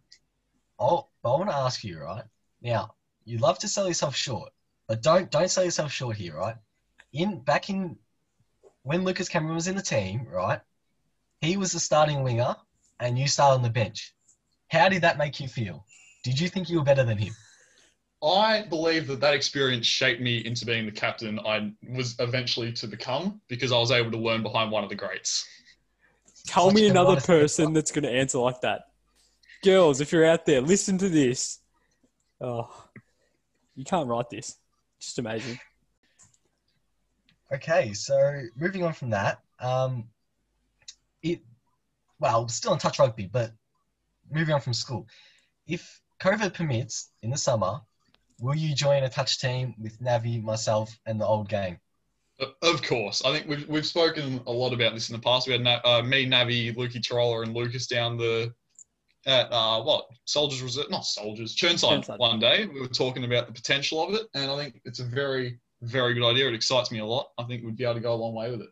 oh, 0.80 1.08
but 1.22 1.34
I 1.34 1.38
want 1.38 1.50
to 1.52 1.56
ask 1.56 1.84
you, 1.84 2.00
right? 2.00 2.24
Now, 2.62 2.96
you 3.26 3.38
love 3.38 3.60
to 3.60 3.68
sell 3.68 3.88
yourself 3.88 4.16
short, 4.16 4.52
but 4.88 5.04
don't 5.04 5.30
don't 5.30 5.52
sell 5.52 5.64
yourself 5.64 5.92
short 5.92 6.18
here, 6.18 6.36
right? 6.36 6.56
In 7.14 7.40
back 7.42 7.70
in 7.70 7.98
when 8.82 9.04
Lucas 9.04 9.30
Cameron 9.30 9.56
was 9.56 9.68
in 9.68 9.76
the 9.76 9.82
team, 9.82 10.26
right? 10.28 10.62
He 11.42 11.56
was 11.58 11.72
the 11.72 11.80
starting 11.80 12.24
winger, 12.24 12.56
and 13.00 13.18
you 13.18 13.28
started 13.28 13.56
on 13.56 13.62
the 13.62 13.70
bench. 13.70 14.14
How 14.70 14.90
did 14.90 15.04
that 15.04 15.18
make 15.18 15.40
you 15.40 15.48
feel? 15.48 15.86
Did 16.24 16.40
you 16.40 16.50
think 16.50 16.70
you 16.70 16.80
were 16.80 16.84
better 16.84 17.04
than 17.04 17.18
him? 17.18 17.34
I 18.22 18.64
believe 18.64 19.08
that 19.08 19.22
that 19.22 19.34
experience 19.34 19.86
shaped 19.86 20.20
me 20.22 20.46
into 20.46 20.66
being 20.66 20.86
the 20.86 20.92
captain 20.92 21.40
I 21.40 21.72
was 21.90 22.16
eventually 22.20 22.72
to 22.74 22.88
become 22.88 23.40
because 23.48 23.72
I 23.72 23.78
was 23.78 23.92
able 23.92 24.12
to 24.12 24.18
learn 24.18 24.44
behind 24.44 24.72
one 24.72 24.84
of 24.84 24.90
the 24.90 24.96
greats. 24.96 25.48
Tell 26.46 26.68
Such 26.68 26.76
me 26.76 26.88
another 26.88 27.10
modest 27.10 27.28
person 27.28 27.66
answer. 27.68 27.74
that's 27.74 27.92
going 27.92 28.04
to 28.04 28.12
answer 28.12 28.40
like 28.40 28.60
that. 28.62 28.88
Girls, 29.64 30.02
if 30.02 30.12
you're 30.12 30.26
out 30.26 30.46
there, 30.46 30.62
listen 30.62 30.98
to 30.98 31.10
this. 31.10 31.60
Oh, 32.42 32.70
you 33.76 33.86
can't 33.86 34.08
write 34.08 34.30
this. 34.30 34.58
Just 35.00 35.20
amazing. 35.20 35.60
Okay, 37.54 37.94
so 37.94 38.42
moving 38.56 38.84
on 38.84 38.94
from 38.94 39.10
that, 39.12 39.40
um, 39.60 40.06
it 41.24 41.42
well, 42.20 42.48
still 42.50 42.74
in 42.74 42.80
touch 42.80 43.00
rugby, 43.00 43.30
but 43.32 43.52
moving 44.30 44.54
on 44.54 44.62
from 44.62 44.74
school. 44.74 45.08
If 45.68 46.02
COVID 46.22 46.54
permits 46.54 47.12
in 47.22 47.30
the 47.30 47.38
summer, 47.38 47.80
will 48.40 48.56
you 48.56 48.74
join 48.76 49.04
a 49.04 49.10
touch 49.10 49.40
team 49.40 49.76
with 49.78 50.00
Navi, 50.02 50.42
myself, 50.44 50.98
and 51.06 51.20
the 51.20 51.26
old 51.26 51.50
gang? 51.50 51.80
Of 52.62 52.82
course, 52.84 53.22
I 53.26 53.34
think 53.34 53.48
we've 53.48 53.68
we've 53.68 53.86
spoken 53.86 54.42
a 54.48 54.52
lot 54.52 54.72
about 54.74 54.94
this 54.94 55.10
in 55.10 55.14
the 55.16 55.22
past. 55.22 55.46
We 55.48 55.54
had 55.54 55.62
Na- 55.62 55.82
uh, 55.84 56.02
me, 56.02 56.26
Navi, 56.26 56.74
Lukey 56.74 57.02
Tarola, 57.02 57.44
and 57.44 57.54
Lucas 57.54 57.88
down 57.88 58.18
the 58.18 58.54
at 59.26 59.52
uh, 59.52 59.82
what 59.84 60.06
Soldiers 60.24 60.62
Reserve, 60.62 60.90
not 60.90 61.04
Soldiers, 61.06 61.54
Chirnside, 61.56 62.06
Chirnside. 62.06 62.18
one 62.18 62.40
day. 62.40 62.66
We 62.66 62.80
were 62.80 62.88
talking 62.88 63.26
about 63.26 63.48
the 63.48 63.54
potential 63.54 64.02
of 64.02 64.14
it, 64.14 64.28
and 64.34 64.50
I 64.50 64.56
think 64.56 64.80
it's 64.86 65.00
a 65.00 65.04
very 65.06 65.60
very 65.82 66.14
good 66.14 66.24
idea. 66.26 66.48
It 66.48 66.54
excites 66.54 66.92
me 66.92 67.00
a 67.00 67.06
lot. 67.06 67.28
I 67.38 67.44
think 67.44 67.66
we'd 67.66 67.76
be 67.76 67.84
able 67.84 67.96
to 67.96 68.00
go 68.00 68.14
a 68.14 68.16
long 68.16 68.34
way 68.34 68.50
with 68.52 68.62
it. 68.62 68.70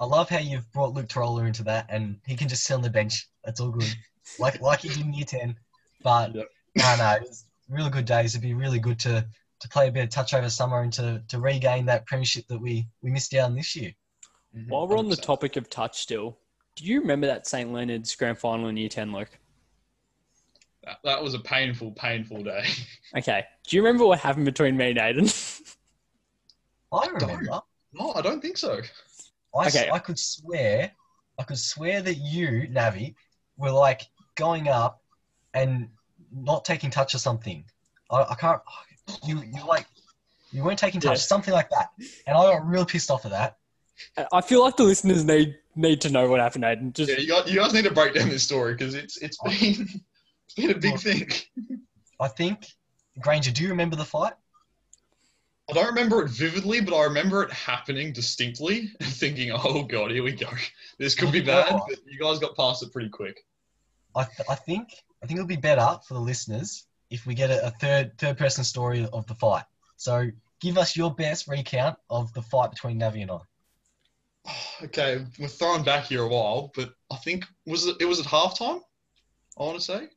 I 0.00 0.04
love 0.04 0.28
how 0.28 0.38
you've 0.38 0.70
brought 0.72 0.92
Luke 0.94 1.06
Tarola 1.08 1.46
into 1.46 1.62
that, 1.64 1.86
and 1.88 2.18
he 2.26 2.34
can 2.34 2.48
just 2.48 2.64
sit 2.64 2.74
on 2.74 2.82
the 2.82 2.90
bench. 2.90 3.28
That's 3.44 3.60
all 3.60 3.70
good, 3.70 3.94
like 4.40 4.60
like 4.60 4.80
he 4.80 4.88
did 4.88 5.02
in 5.02 5.14
year 5.14 5.24
ten. 5.24 5.56
But 6.02 6.34
Yep. 6.34 6.48
no, 6.78 6.96
no, 6.96 7.18
it's 7.22 7.44
really 7.72 7.90
good 7.90 8.04
days. 8.04 8.34
It'd 8.34 8.42
be 8.42 8.54
really 8.54 8.78
good 8.78 8.98
to 9.00 9.26
to 9.60 9.68
play 9.68 9.88
a 9.88 9.92
bit 9.92 10.02
of 10.04 10.10
touch 10.10 10.34
over 10.34 10.50
summer 10.50 10.80
and 10.82 10.92
to, 10.92 11.22
to 11.28 11.38
regain 11.38 11.86
that 11.86 12.04
premiership 12.06 12.46
that 12.48 12.60
we 12.60 12.86
we 13.00 13.10
missed 13.10 13.32
out 13.34 13.46
on 13.46 13.54
this 13.54 13.74
year. 13.76 13.92
Mm-hmm. 14.56 14.68
While 14.70 14.88
we're 14.88 14.98
on 14.98 15.08
the 15.08 15.16
topic 15.16 15.56
of 15.56 15.70
touch 15.70 16.00
still, 16.00 16.36
do 16.76 16.84
you 16.84 17.00
remember 17.00 17.26
that 17.28 17.46
St. 17.46 17.72
Leonard's 17.72 18.14
grand 18.16 18.38
final 18.38 18.68
in 18.68 18.76
year 18.76 18.88
10, 18.88 19.12
Luke? 19.12 19.30
that, 20.84 20.98
that 21.04 21.22
was 21.22 21.34
a 21.34 21.38
painful, 21.38 21.92
painful 21.92 22.42
day. 22.42 22.64
Okay. 23.16 23.44
Do 23.68 23.76
you 23.76 23.82
remember 23.82 24.06
what 24.06 24.18
happened 24.20 24.46
between 24.46 24.74
me 24.76 24.90
and 24.90 24.98
Aiden? 24.98 25.76
I 26.92 27.06
don't. 27.06 27.20
remember. 27.20 27.60
no, 27.92 28.12
I 28.14 28.22
don't 28.22 28.40
think 28.40 28.56
so. 28.56 28.80
I, 29.54 29.66
s- 29.66 29.76
Okay. 29.76 29.90
I 29.90 29.98
could 29.98 30.18
swear, 30.18 30.90
I 31.38 31.42
could 31.42 31.58
swear 31.58 32.00
that 32.00 32.14
you, 32.14 32.66
Navi, 32.70 33.14
were 33.58 33.70
like 33.70 34.02
going 34.34 34.68
up 34.68 35.02
and 35.52 35.90
not 36.34 36.64
taking 36.64 36.90
touch 36.90 37.14
or 37.14 37.18
something. 37.18 37.64
I, 38.10 38.22
I 38.30 38.34
can't. 38.34 38.60
You 39.24 39.42
you 39.42 39.66
like 39.66 39.86
you 40.52 40.62
weren't 40.62 40.78
taking 40.78 41.00
touch, 41.00 41.18
Yeah. 41.18 41.22
something 41.22 41.52
like 41.54 41.70
that, 41.70 41.88
and 42.26 42.36
I 42.36 42.42
got 42.52 42.66
real 42.66 42.84
pissed 42.84 43.10
off 43.10 43.24
of 43.24 43.30
that. 43.32 43.56
I 44.32 44.40
feel 44.40 44.62
like 44.62 44.76
the 44.76 44.84
listeners 44.84 45.24
need 45.24 45.56
need 45.74 46.00
to 46.02 46.10
know 46.10 46.28
what 46.28 46.40
happened, 46.40 46.64
Aiden. 46.64 46.92
Just 46.92 47.10
Yeah, 47.10 47.18
you 47.18 47.28
got 47.28 47.48
you 47.48 47.58
guys 47.58 47.72
need 47.72 47.84
to 47.84 47.92
break 47.92 48.14
down 48.14 48.28
this 48.28 48.42
story 48.42 48.74
because 48.74 48.94
it's 48.94 49.16
it's 49.18 49.38
oh. 49.44 49.48
been 49.48 49.88
it's 50.46 50.54
been 50.56 50.70
a 50.70 50.74
big 50.78 50.92
Well- 50.92 50.98
thing. 50.98 51.28
I 52.20 52.28
think 52.28 52.66
Granger. 53.20 53.50
Do 53.50 53.62
you 53.62 53.68
remember 53.70 53.96
the 53.96 54.04
fight? 54.04 54.32
I 55.70 55.74
don't 55.74 55.86
remember 55.86 56.22
it 56.22 56.28
vividly, 56.30 56.80
but 56.80 56.94
I 56.96 57.04
remember 57.04 57.42
it 57.44 57.52
happening 57.52 58.12
distinctly 58.12 58.90
and 59.00 59.08
thinking, 59.08 59.50
"Oh 59.52 59.82
God, 59.82 60.10
here 60.10 60.22
we 60.22 60.32
go. 60.32 60.48
This 60.98 61.14
could 61.14 61.32
be 61.32 61.40
bad." 61.40 61.70
But 61.88 61.98
you 62.06 62.18
guys 62.18 62.38
got 62.38 62.56
past 62.56 62.82
it 62.82 62.92
pretty 62.92 63.08
quick. 63.08 63.44
I, 64.14 64.24
th- 64.24 64.48
I 64.50 64.54
think 64.54 64.88
I 65.22 65.26
think 65.26 65.38
it'll 65.38 65.46
be 65.46 65.56
better 65.56 65.98
for 66.06 66.14
the 66.14 66.20
listeners 66.20 66.86
if 67.10 67.26
we 67.26 67.34
get 67.34 67.50
a, 67.50 67.66
a 67.66 67.70
third 67.70 68.16
third 68.18 68.38
person 68.38 68.64
story 68.64 69.06
of 69.12 69.26
the 69.26 69.34
fight. 69.34 69.64
So 69.96 70.28
give 70.60 70.78
us 70.78 70.96
your 70.96 71.14
best 71.14 71.46
recount 71.48 71.96
of 72.10 72.32
the 72.32 72.42
fight 72.42 72.70
between 72.70 72.98
Navi 73.00 73.22
and 73.22 73.30
I. 73.30 73.38
Okay, 74.82 75.24
we're 75.38 75.46
throwing 75.46 75.84
back 75.84 76.04
here 76.06 76.22
a 76.22 76.28
while, 76.28 76.72
but 76.74 76.92
I 77.12 77.16
think 77.16 77.44
was 77.66 77.86
it 77.86 77.96
it 78.00 78.04
was 78.06 78.18
at 78.18 78.26
halftime. 78.26 78.80
I 79.58 79.62
want 79.62 79.76
to 79.78 79.84
say. 79.84 80.08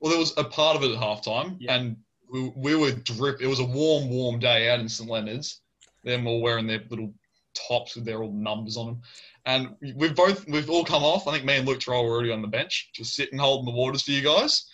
Well, 0.00 0.10
there 0.10 0.18
was 0.20 0.36
a 0.36 0.44
part 0.44 0.76
of 0.76 0.82
it 0.84 0.92
at 0.92 0.98
halftime, 1.00 1.56
Yeah. 1.58 1.74
and 1.74 1.96
we, 2.30 2.52
we 2.56 2.74
were 2.76 2.92
drip. 2.92 3.40
It 3.40 3.46
was 3.46 3.60
a 3.60 3.64
warm, 3.64 4.10
warm 4.10 4.38
day 4.38 4.68
out 4.70 4.80
in 4.80 4.88
St 4.88 5.08
Leonard's. 5.08 5.60
Them 6.04 6.26
all 6.26 6.40
wearing 6.40 6.66
their 6.66 6.82
little 6.90 7.12
tops 7.54 7.94
with 7.96 8.04
their 8.04 8.22
all 8.22 8.32
numbers 8.32 8.76
on 8.76 8.86
them, 8.86 9.02
and 9.44 9.74
we've 9.96 10.14
both 10.14 10.46
we've 10.48 10.70
all 10.70 10.84
come 10.84 11.02
off. 11.02 11.26
I 11.26 11.32
think 11.32 11.44
me 11.44 11.56
and 11.56 11.66
Luke 11.66 11.80
Troll 11.80 12.04
were 12.04 12.12
already 12.12 12.30
on 12.30 12.42
the 12.42 12.48
bench, 12.48 12.90
just 12.92 13.14
sitting 13.14 13.38
holding 13.38 13.66
the 13.66 13.78
waters 13.78 14.02
for 14.02 14.12
you 14.12 14.22
guys. 14.22 14.66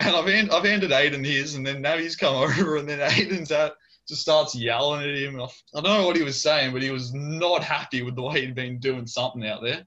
And 0.00 0.14
I've 0.14 0.26
hand, 0.26 0.50
I've 0.52 0.64
handed 0.64 0.90
Aiden 0.90 1.24
his, 1.24 1.54
and 1.54 1.66
then 1.66 1.80
now 1.80 1.96
he's 1.96 2.16
come 2.16 2.36
over, 2.58 2.76
and 2.76 2.88
then 2.88 2.98
Aiden's 2.98 3.52
out 3.52 3.74
just 4.08 4.22
starts 4.22 4.54
yelling 4.54 5.02
at 5.02 5.16
him. 5.16 5.40
I 5.40 5.80
don't 5.80 5.84
know 5.84 6.06
what 6.06 6.16
he 6.16 6.22
was 6.22 6.40
saying, 6.40 6.72
but 6.72 6.82
he 6.82 6.90
was 6.90 7.12
not 7.12 7.62
happy 7.62 8.02
with 8.02 8.16
the 8.16 8.22
way 8.22 8.40
he'd 8.40 8.54
been 8.54 8.78
doing 8.78 9.06
something 9.06 9.46
out 9.46 9.62
there. 9.62 9.86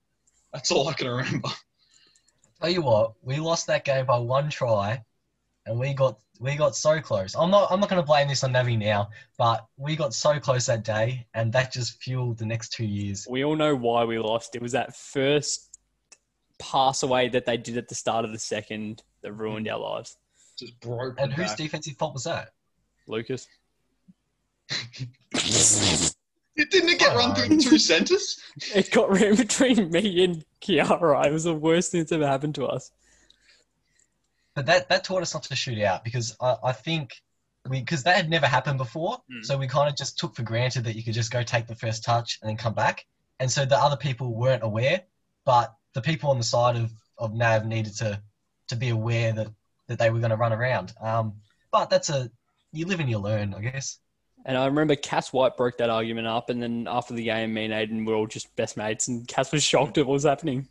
That's 0.54 0.72
all 0.72 0.88
I 0.88 0.94
can 0.94 1.08
remember. 1.08 1.50
Tell 2.60 2.70
you 2.70 2.84
what, 2.84 3.14
we 3.24 3.38
lost 3.38 3.68
that 3.68 3.84
game 3.84 4.06
by 4.06 4.20
one 4.20 4.50
try, 4.50 5.04
and 5.66 5.80
we 5.80 5.96
got 5.96 6.20
we 6.42 6.56
got 6.56 6.76
so 6.76 7.00
close. 7.00 7.36
I'm 7.36 7.52
not 7.52 7.72
I'm 7.72 7.80
not 7.80 7.88
going 7.88 8.02
to 8.02 8.06
blame 8.06 8.28
this 8.28 8.44
on 8.44 8.52
Navi 8.52 8.78
now, 8.78 9.10
but 9.38 9.68
we 9.78 9.96
got 9.96 10.14
so 10.14 10.40
close 10.40 10.66
that 10.66 10.84
day, 10.84 11.26
and 11.36 11.54
that 11.54 11.72
just 11.72 12.02
fueled 12.02 12.40
the 12.40 12.46
next 12.46 12.74
two 12.74 12.86
years. 12.86 13.28
we 13.30 13.46
all 13.46 13.56
know 13.56 13.76
why 13.76 14.04
we 14.04 14.18
lost. 14.18 14.56
It 14.56 14.62
was 14.62 14.72
that 14.72 14.96
first 14.96 15.78
pass 16.58 17.04
away 17.04 17.30
that 17.30 17.46
they 17.46 17.58
did 17.58 17.78
at 17.78 17.88
the 17.88 17.96
start 17.96 18.26
of 18.26 18.32
the 18.32 18.40
second 18.40 19.04
that 19.22 19.34
ruined 19.34 19.70
our 19.70 19.80
lives. 19.80 20.18
Just 20.58 20.80
broke. 20.80 21.20
And 21.20 21.32
whose 21.32 21.50
back. 21.50 21.58
defensive 21.58 21.96
fault 21.98 22.14
was 22.14 22.24
that? 22.24 22.50
Lucas. 23.08 23.48
It 26.58 26.70
didn't 26.70 26.90
it 26.90 27.00
get 27.00 27.16
run 27.16 27.34
through 27.34 27.60
two 27.60 27.80
centres? 27.80 28.40
It 28.76 28.92
got 28.92 29.10
ran 29.10 29.36
between 29.36 29.90
me 29.90 30.24
and 30.26 30.46
Kiara. 30.62 31.26
It 31.26 31.32
was 31.32 31.46
the 31.46 31.56
worst 31.56 31.92
thing 31.92 32.02
that's 32.02 32.12
ever 32.12 32.28
happened 32.28 32.56
to 32.56 32.66
us. 32.66 32.92
But 34.56 34.66
that 34.66 34.90
that 34.90 35.04
taught 35.04 35.22
us 35.22 35.34
not 35.34 35.44
to 35.44 35.56
shoot 35.56 35.82
out 35.82 36.04
because 36.04 36.36
I, 36.42 36.56
I 36.66 36.72
think 36.74 37.12
we 37.70 37.80
because 37.80 38.04
that 38.04 38.16
had 38.16 38.30
never 38.30 38.48
happened 38.48 38.78
before, 38.78 39.22
Mm. 39.32 39.46
so 39.46 39.58
we 39.58 39.68
kind 39.68 39.90
of 39.90 39.96
just 39.96 40.18
took 40.18 40.36
for 40.36 40.44
granted 40.44 40.84
that 40.86 40.96
you 40.96 41.04
could 41.04 41.14
just 41.14 41.32
go 41.32 41.44
take 41.44 41.68
the 41.68 41.76
first 41.76 42.04
touch 42.04 42.40
and 42.42 42.50
then 42.50 42.58
come 42.58 42.74
back, 42.74 43.06
and 43.40 43.50
so 43.52 43.66
the 43.66 43.78
other 43.78 43.98
people 43.98 44.34
weren't 44.34 44.64
aware, 44.64 45.04
but 45.46 45.74
the 45.94 46.02
people 46.02 46.30
on 46.32 46.38
the 46.38 46.44
side 46.44 46.76
of 46.76 46.92
of 47.18 47.34
Nav 47.34 47.66
needed 47.66 47.96
to 47.98 48.22
to 48.70 48.76
be 48.76 48.90
aware 48.90 49.32
that 49.34 49.48
that 49.88 50.00
they 50.00 50.10
were 50.10 50.20
going 50.20 50.32
to 50.32 50.38
run 50.38 50.54
around. 50.54 50.94
Um, 51.02 51.34
but 51.72 51.90
that's 51.90 52.10
a 52.10 52.30
you 52.74 52.86
live 52.88 53.00
and 53.00 53.10
you 53.10 53.20
learn, 53.20 53.54
I 53.54 53.60
guess. 53.62 54.00
And 54.44 54.58
I 54.58 54.66
remember 54.66 54.96
Cass 54.96 55.32
White 55.32 55.56
broke 55.56 55.78
that 55.78 55.90
argument 55.92 56.26
up, 56.26 56.50
and 56.50 56.62
then 56.64 56.88
after 56.90 57.14
the 57.14 57.24
game, 57.26 57.54
me 57.54 57.66
and 57.66 57.74
Aiden 57.74 58.06
were 58.08 58.16
all 58.16 58.26
just 58.28 58.56
best 58.56 58.76
mates, 58.76 59.08
and 59.08 59.28
Cass 59.28 59.52
was 59.52 59.64
shocked 59.64 59.98
at 60.00 60.08
what 60.08 60.14
was 60.14 60.24
happening. 60.24 60.68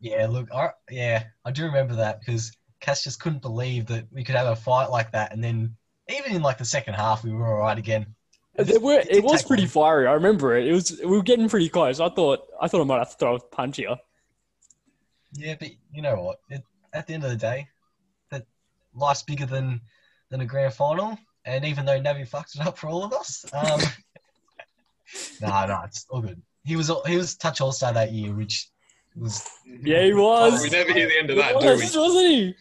Yeah, 0.00 0.26
look, 0.26 0.52
I, 0.52 0.70
yeah, 0.90 1.24
I 1.44 1.50
do 1.50 1.64
remember 1.64 1.96
that 1.96 2.20
because 2.20 2.52
Cass 2.80 3.04
just 3.04 3.20
couldn't 3.20 3.42
believe 3.42 3.86
that 3.86 4.06
we 4.12 4.24
could 4.24 4.34
have 4.34 4.46
a 4.46 4.56
fight 4.56 4.90
like 4.90 5.12
that, 5.12 5.32
and 5.32 5.42
then 5.42 5.76
even 6.08 6.32
in 6.32 6.42
like 6.42 6.58
the 6.58 6.64
second 6.64 6.94
half, 6.94 7.24
we 7.24 7.32
were 7.32 7.46
all 7.46 7.60
right 7.60 7.78
again. 7.78 8.14
There 8.56 8.80
were, 8.80 9.00
It 9.00 9.16
it 9.16 9.24
was 9.24 9.42
pretty 9.42 9.66
fiery. 9.66 10.06
I 10.06 10.12
remember 10.12 10.56
it. 10.56 10.66
It 10.66 10.72
was 10.72 10.98
we 11.00 11.16
were 11.16 11.22
getting 11.22 11.48
pretty 11.48 11.68
close. 11.68 12.00
I 12.00 12.08
thought 12.08 12.46
I 12.60 12.68
thought 12.68 12.80
I 12.80 12.84
might 12.84 12.98
have 12.98 13.10
to 13.10 13.16
throw 13.16 13.36
a 13.36 13.40
punch 13.40 13.76
here. 13.76 13.96
Yeah, 15.32 15.56
but 15.58 15.68
you 15.92 16.02
know 16.02 16.22
what? 16.22 16.38
It, 16.48 16.62
at 16.94 17.06
the 17.06 17.14
end 17.14 17.24
of 17.24 17.30
the 17.30 17.36
day, 17.36 17.68
that 18.30 18.46
life's 18.94 19.22
bigger 19.22 19.46
than 19.46 19.80
than 20.30 20.40
a 20.40 20.46
grand 20.46 20.72
final. 20.72 21.18
And 21.44 21.64
even 21.64 21.84
though 21.84 22.00
Navi 22.00 22.26
fucked 22.26 22.56
it 22.56 22.66
up 22.66 22.76
for 22.76 22.88
all 22.88 23.04
of 23.04 23.12
us, 23.12 23.44
um, 23.52 23.80
no, 25.40 25.66
no, 25.66 25.82
it's 25.84 26.06
all 26.10 26.22
good. 26.22 26.40
He 26.64 26.76
was 26.76 26.90
he 27.06 27.16
was 27.16 27.36
touch 27.36 27.60
all 27.60 27.72
star 27.72 27.92
that 27.92 28.12
year, 28.12 28.34
which 28.34 28.68
was 29.16 29.48
Yeah, 29.64 30.02
he 30.02 30.12
Oh, 30.12 30.22
was. 30.22 30.62
we 30.62 30.70
never 30.70 30.92
hear 30.92 31.08
the 31.08 31.18
end 31.18 31.30
of 31.30 31.36
He 31.36 31.42
that, 31.42 31.60
do 31.60 31.66
was, 31.66 31.94
we? 31.94 32.00
wasn't 32.00 32.26
he? 32.30 32.54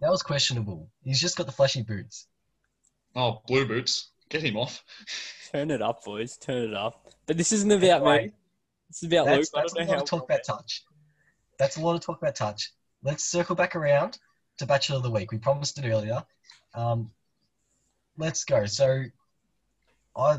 that 0.00 0.10
was 0.10 0.22
questionable. 0.22 0.88
He's 1.02 1.20
just 1.20 1.36
got 1.36 1.46
the 1.46 1.52
flashy 1.52 1.82
boots. 1.82 2.26
Oh, 3.16 3.42
blue 3.46 3.66
boots. 3.66 4.10
Get 4.28 4.42
him 4.42 4.56
off. 4.56 4.84
Turn 5.52 5.70
it 5.70 5.82
up, 5.82 6.04
boys. 6.04 6.36
Turn 6.36 6.68
it 6.68 6.74
up. 6.74 7.12
But 7.26 7.36
this 7.38 7.52
isn't 7.52 7.70
about 7.72 8.02
Anyway, 8.02 8.26
me. 8.26 8.32
This 8.88 9.02
is 9.02 9.12
about 9.12 9.26
Luke. 9.26 9.36
That's, 9.36 9.54
I 9.54 9.60
a 9.60 9.62
don't 9.64 9.74
know 9.74 9.80
lot 9.92 9.96
how. 9.96 10.02
of 10.02 10.08
talk 10.08 10.24
about 10.24 10.44
touch. 10.44 10.84
That's 11.58 11.76
a 11.76 11.80
lot 11.80 11.94
of 11.94 12.00
talk 12.02 12.18
about 12.22 12.34
touch. 12.36 12.72
Let's 13.02 13.24
circle 13.24 13.56
back 13.56 13.74
around 13.74 14.18
to 14.58 14.66
Bachelor 14.66 14.96
of 14.96 15.02
the 15.02 15.10
Week. 15.10 15.32
We 15.32 15.38
promised 15.38 15.78
it 15.78 15.88
earlier. 15.88 16.22
Um, 16.74 17.10
let's 18.18 18.44
go. 18.44 18.66
So, 18.66 19.04
I 20.16 20.38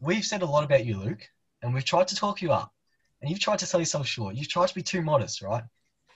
we've 0.00 0.24
said 0.24 0.42
a 0.42 0.46
lot 0.46 0.64
about 0.64 0.84
you, 0.84 0.98
Luke, 0.98 1.26
and 1.62 1.72
we've 1.74 1.84
tried 1.84 2.08
to 2.08 2.16
talk 2.16 2.42
you 2.42 2.52
up, 2.52 2.72
and 3.20 3.30
you've 3.30 3.40
tried 3.40 3.58
to 3.60 3.66
sell 3.66 3.80
yourself 3.80 4.06
short. 4.06 4.34
You've 4.34 4.48
tried 4.48 4.68
to 4.68 4.74
be 4.74 4.82
too 4.82 5.02
modest, 5.02 5.42
right? 5.42 5.64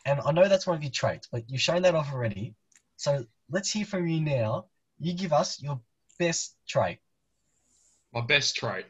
And 0.06 0.20
I 0.24 0.32
know 0.32 0.48
that's 0.48 0.66
one 0.66 0.76
of 0.76 0.82
your 0.82 0.90
traits, 0.90 1.28
but 1.30 1.44
you've 1.48 1.60
shown 1.60 1.82
that 1.82 1.94
off 1.94 2.12
already. 2.12 2.54
So 2.96 3.24
let's 3.50 3.70
hear 3.70 3.84
from 3.84 4.06
you 4.06 4.20
now. 4.20 4.66
You 4.98 5.12
give 5.12 5.32
us 5.32 5.60
your 5.60 5.80
best 6.18 6.56
trait. 6.68 6.98
My 8.12 8.20
best 8.20 8.56
trait. 8.56 8.86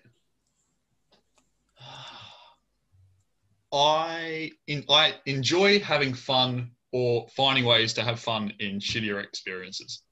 I 3.73 4.51
in, 4.67 4.85
I 4.91 5.15
enjoy 5.25 5.81
having 5.81 6.13
fun 6.13 6.73
or 6.93 7.27
finding 7.35 7.65
ways 7.65 7.95
to 7.95 8.03
have 8.03 8.21
fun 8.21 8.53
in 8.59 8.79
shittier 8.79 9.23
experiences. 9.23 10.03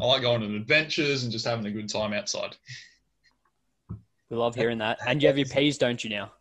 I 0.00 0.04
like 0.04 0.22
going 0.22 0.42
on 0.42 0.54
adventures 0.54 1.22
and 1.22 1.32
just 1.32 1.46
having 1.46 1.66
a 1.66 1.70
good 1.70 1.88
time 1.88 2.12
outside. 2.12 2.56
We 4.30 4.36
love 4.36 4.54
hearing 4.54 4.78
that. 4.78 4.98
And 5.06 5.22
you 5.22 5.28
have 5.28 5.38
your 5.38 5.46
P's, 5.46 5.78
don't 5.78 6.04
you 6.04 6.10
now? 6.10 6.32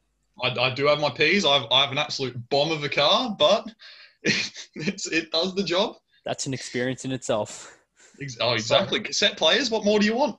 I, 0.43 0.49
I 0.59 0.73
do 0.73 0.87
have 0.87 0.99
my 0.99 1.09
P's. 1.09 1.45
I've, 1.45 1.65
I 1.71 1.81
have 1.81 1.91
an 1.91 1.97
absolute 1.97 2.35
bomb 2.49 2.71
of 2.71 2.83
a 2.83 2.89
car, 2.89 3.35
but 3.37 3.67
it's, 4.23 5.07
it 5.07 5.31
does 5.31 5.55
the 5.55 5.63
job. 5.63 5.95
That's 6.25 6.45
an 6.45 6.53
experience 6.53 7.05
in 7.05 7.11
itself. 7.11 7.77
Ex- 8.21 8.37
Oh, 8.41 8.53
exactly. 8.53 8.99
Cassette 8.99 9.37
players, 9.37 9.69
what 9.71 9.85
more 9.85 9.99
do 9.99 10.05
you 10.05 10.15
want? 10.15 10.35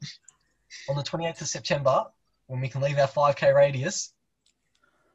on 0.89 0.97
the 0.97 1.03
28th 1.03 1.41
of 1.41 1.49
September, 1.49 2.05
when 2.47 2.61
we 2.61 2.69
can 2.69 2.81
leave 2.83 2.99
our 2.99 3.09
5K 3.09 3.55
radius. 3.55 4.13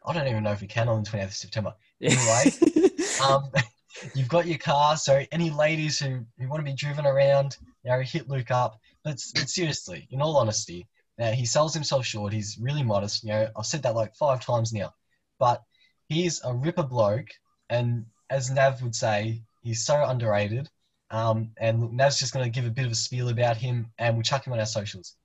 I 0.06 0.14
don't 0.14 0.28
even 0.28 0.44
know 0.44 0.52
if 0.52 0.62
we 0.62 0.68
can 0.68 0.90
on 0.90 1.04
the 1.04 1.10
28th 1.10 1.26
of 1.26 1.34
September. 1.34 1.74
Anyway, 2.02 2.90
um, 3.24 3.50
you've 4.16 4.28
got 4.28 4.48
your 4.48 4.58
car, 4.58 4.98
so 4.98 5.24
any 5.32 5.50
ladies 5.50 6.00
who, 6.00 6.26
who 6.40 6.50
want 6.50 6.60
to 6.60 6.70
be 6.70 6.76
driven 6.76 7.06
around, 7.06 7.58
you 7.84 7.92
know, 7.92 8.00
hit 8.02 8.30
Luke 8.30 8.52
up. 8.52 8.80
But, 9.04 9.22
but 9.36 9.50
seriously, 9.50 10.08
in 10.12 10.22
all 10.22 10.38
honesty, 10.38 10.88
uh, 11.24 11.32
he 11.32 11.46
sells 11.46 11.74
himself 11.74 12.06
short. 12.06 12.34
He's 12.34 12.58
really 12.60 12.84
modest. 12.84 13.24
You 13.24 13.30
know, 13.30 13.48
I've 13.58 13.66
said 13.66 13.84
that 13.84 13.96
like 13.96 14.14
five 14.16 14.46
times 14.46 14.74
now. 14.74 14.94
But 15.40 15.64
he's 16.10 16.42
a 16.44 16.54
ripper 16.54 16.84
bloke, 16.84 17.30
and 17.70 18.06
as 18.30 18.52
Nav 18.52 18.82
would 18.82 18.96
say, 18.96 19.42
he's 19.62 19.86
so 19.86 20.04
underrated. 20.04 20.70
Um, 21.12 21.52
and 21.58 21.94
Nav's 21.94 22.20
just 22.20 22.34
going 22.34 22.44
to 22.44 22.50
give 22.50 22.66
a 22.66 22.74
bit 22.74 22.86
of 22.86 22.92
a 22.92 22.96
spiel 22.96 23.30
about 23.30 23.56
him, 23.56 23.88
and 23.98 24.16
we'll 24.16 24.24
chuck 24.24 24.46
him 24.46 24.52
on 24.54 24.60
our 24.60 24.66
socials. 24.66 25.16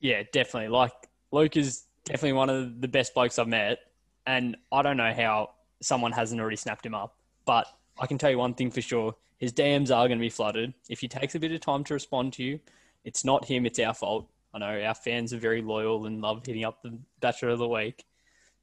Yeah, 0.00 0.22
definitely. 0.32 0.68
Like 0.68 0.92
Luke 1.32 1.56
is 1.56 1.84
definitely 2.04 2.32
one 2.32 2.48
of 2.48 2.80
the 2.80 2.88
best 2.88 3.12
blokes 3.12 3.38
I've 3.38 3.48
met, 3.48 3.78
and 4.26 4.56
I 4.72 4.80
don't 4.80 4.96
know 4.96 5.12
how 5.12 5.50
someone 5.82 6.12
hasn't 6.12 6.40
already 6.40 6.56
snapped 6.56 6.86
him 6.86 6.94
up. 6.94 7.16
But 7.44 7.66
I 7.98 8.06
can 8.06 8.16
tell 8.16 8.30
you 8.30 8.38
one 8.38 8.54
thing 8.54 8.70
for 8.70 8.80
sure: 8.80 9.16
his 9.36 9.52
DMs 9.52 9.94
are 9.94 10.08
going 10.08 10.18
to 10.18 10.22
be 10.22 10.30
flooded. 10.30 10.72
If 10.88 11.00
he 11.00 11.08
takes 11.08 11.34
a 11.34 11.38
bit 11.38 11.52
of 11.52 11.60
time 11.60 11.84
to 11.84 11.94
respond 11.94 12.32
to 12.34 12.42
you, 12.42 12.60
it's 13.04 13.22
not 13.22 13.44
him; 13.44 13.66
it's 13.66 13.78
our 13.78 13.92
fault. 13.92 14.28
I 14.54 14.58
know 14.58 14.82
our 14.84 14.94
fans 14.94 15.32
are 15.32 15.38
very 15.38 15.62
loyal 15.62 16.06
and 16.06 16.20
love 16.20 16.44
hitting 16.44 16.64
up 16.64 16.82
the 16.82 16.98
Bachelor 17.20 17.50
of 17.50 17.58
the 17.58 17.68
Week. 17.68 18.04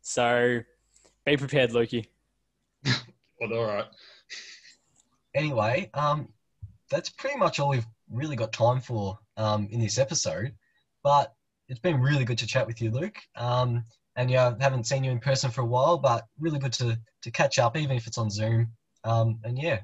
So 0.02 0.62
be 1.25 1.38
prepared, 1.38 1.71
Lukey. 1.71 2.08
Well, 3.41 3.54
all 3.54 3.65
right. 3.67 3.86
Anyway, 5.34 5.89
um, 5.93 6.28
that's 6.91 7.10
pretty 7.10 7.38
much 7.38 7.58
all 7.58 7.69
we've 7.69 7.88
really 8.12 8.36
got 8.36 8.52
time 8.52 8.82
for 8.82 9.17
um, 9.38 9.69
in 9.71 9.80
this 9.80 9.97
episode. 9.97 10.54
But 11.04 11.34
it's 11.69 11.80
been 11.80 12.02
really 12.02 12.25
good 12.25 12.38
to 12.39 12.47
chat 12.47 12.67
with 12.67 12.82
you, 12.82 12.91
Luke. 12.91 13.17
Um, 13.38 13.86
and 14.17 14.30
yeah, 14.30 14.54
I 14.60 14.62
haven't 14.63 14.88
seen 14.88 15.06
you 15.06 15.12
in 15.12 15.19
person 15.19 15.52
for 15.52 15.62
a 15.62 15.65
while, 15.65 15.97
but 15.97 16.25
really 16.38 16.60
good 16.60 16.73
to 16.73 16.99
to 17.21 17.32
catch 17.32 17.60
up, 17.60 17.78
even 17.78 17.95
if 17.95 18.08
it's 18.08 18.17
on 18.17 18.30
Zoom. 18.30 18.73
Um, 19.06 19.39
and 19.45 19.58
yeah, 19.58 19.80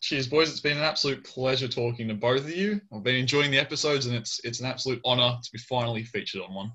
Cheers, 0.00 0.28
boys. 0.28 0.50
It's 0.50 0.60
been 0.60 0.76
an 0.76 0.84
absolute 0.84 1.24
pleasure 1.24 1.68
talking 1.68 2.08
to 2.08 2.14
both 2.14 2.42
of 2.42 2.50
you. 2.50 2.80
I've 2.92 3.02
been 3.02 3.16
enjoying 3.16 3.50
the 3.50 3.58
episodes, 3.58 4.06
and 4.06 4.14
it's 4.14 4.40
it's 4.44 4.60
an 4.60 4.66
absolute 4.66 5.00
honour 5.04 5.36
to 5.42 5.52
be 5.52 5.58
finally 5.58 6.04
featured 6.04 6.42
on 6.42 6.54
one. 6.54 6.72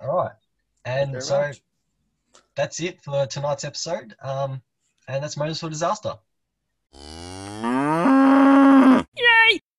all 0.00 0.16
right. 0.16 0.32
And 0.84 1.22
so 1.22 1.40
much. 1.40 1.60
that's 2.56 2.80
it 2.80 3.02
for 3.02 3.26
tonight's 3.26 3.64
episode. 3.64 4.14
Um, 4.22 4.62
and 5.06 5.22
that's 5.22 5.36
Motors 5.36 5.60
for 5.60 5.68
Disaster. 5.68 6.14
Mm. 6.94 7.37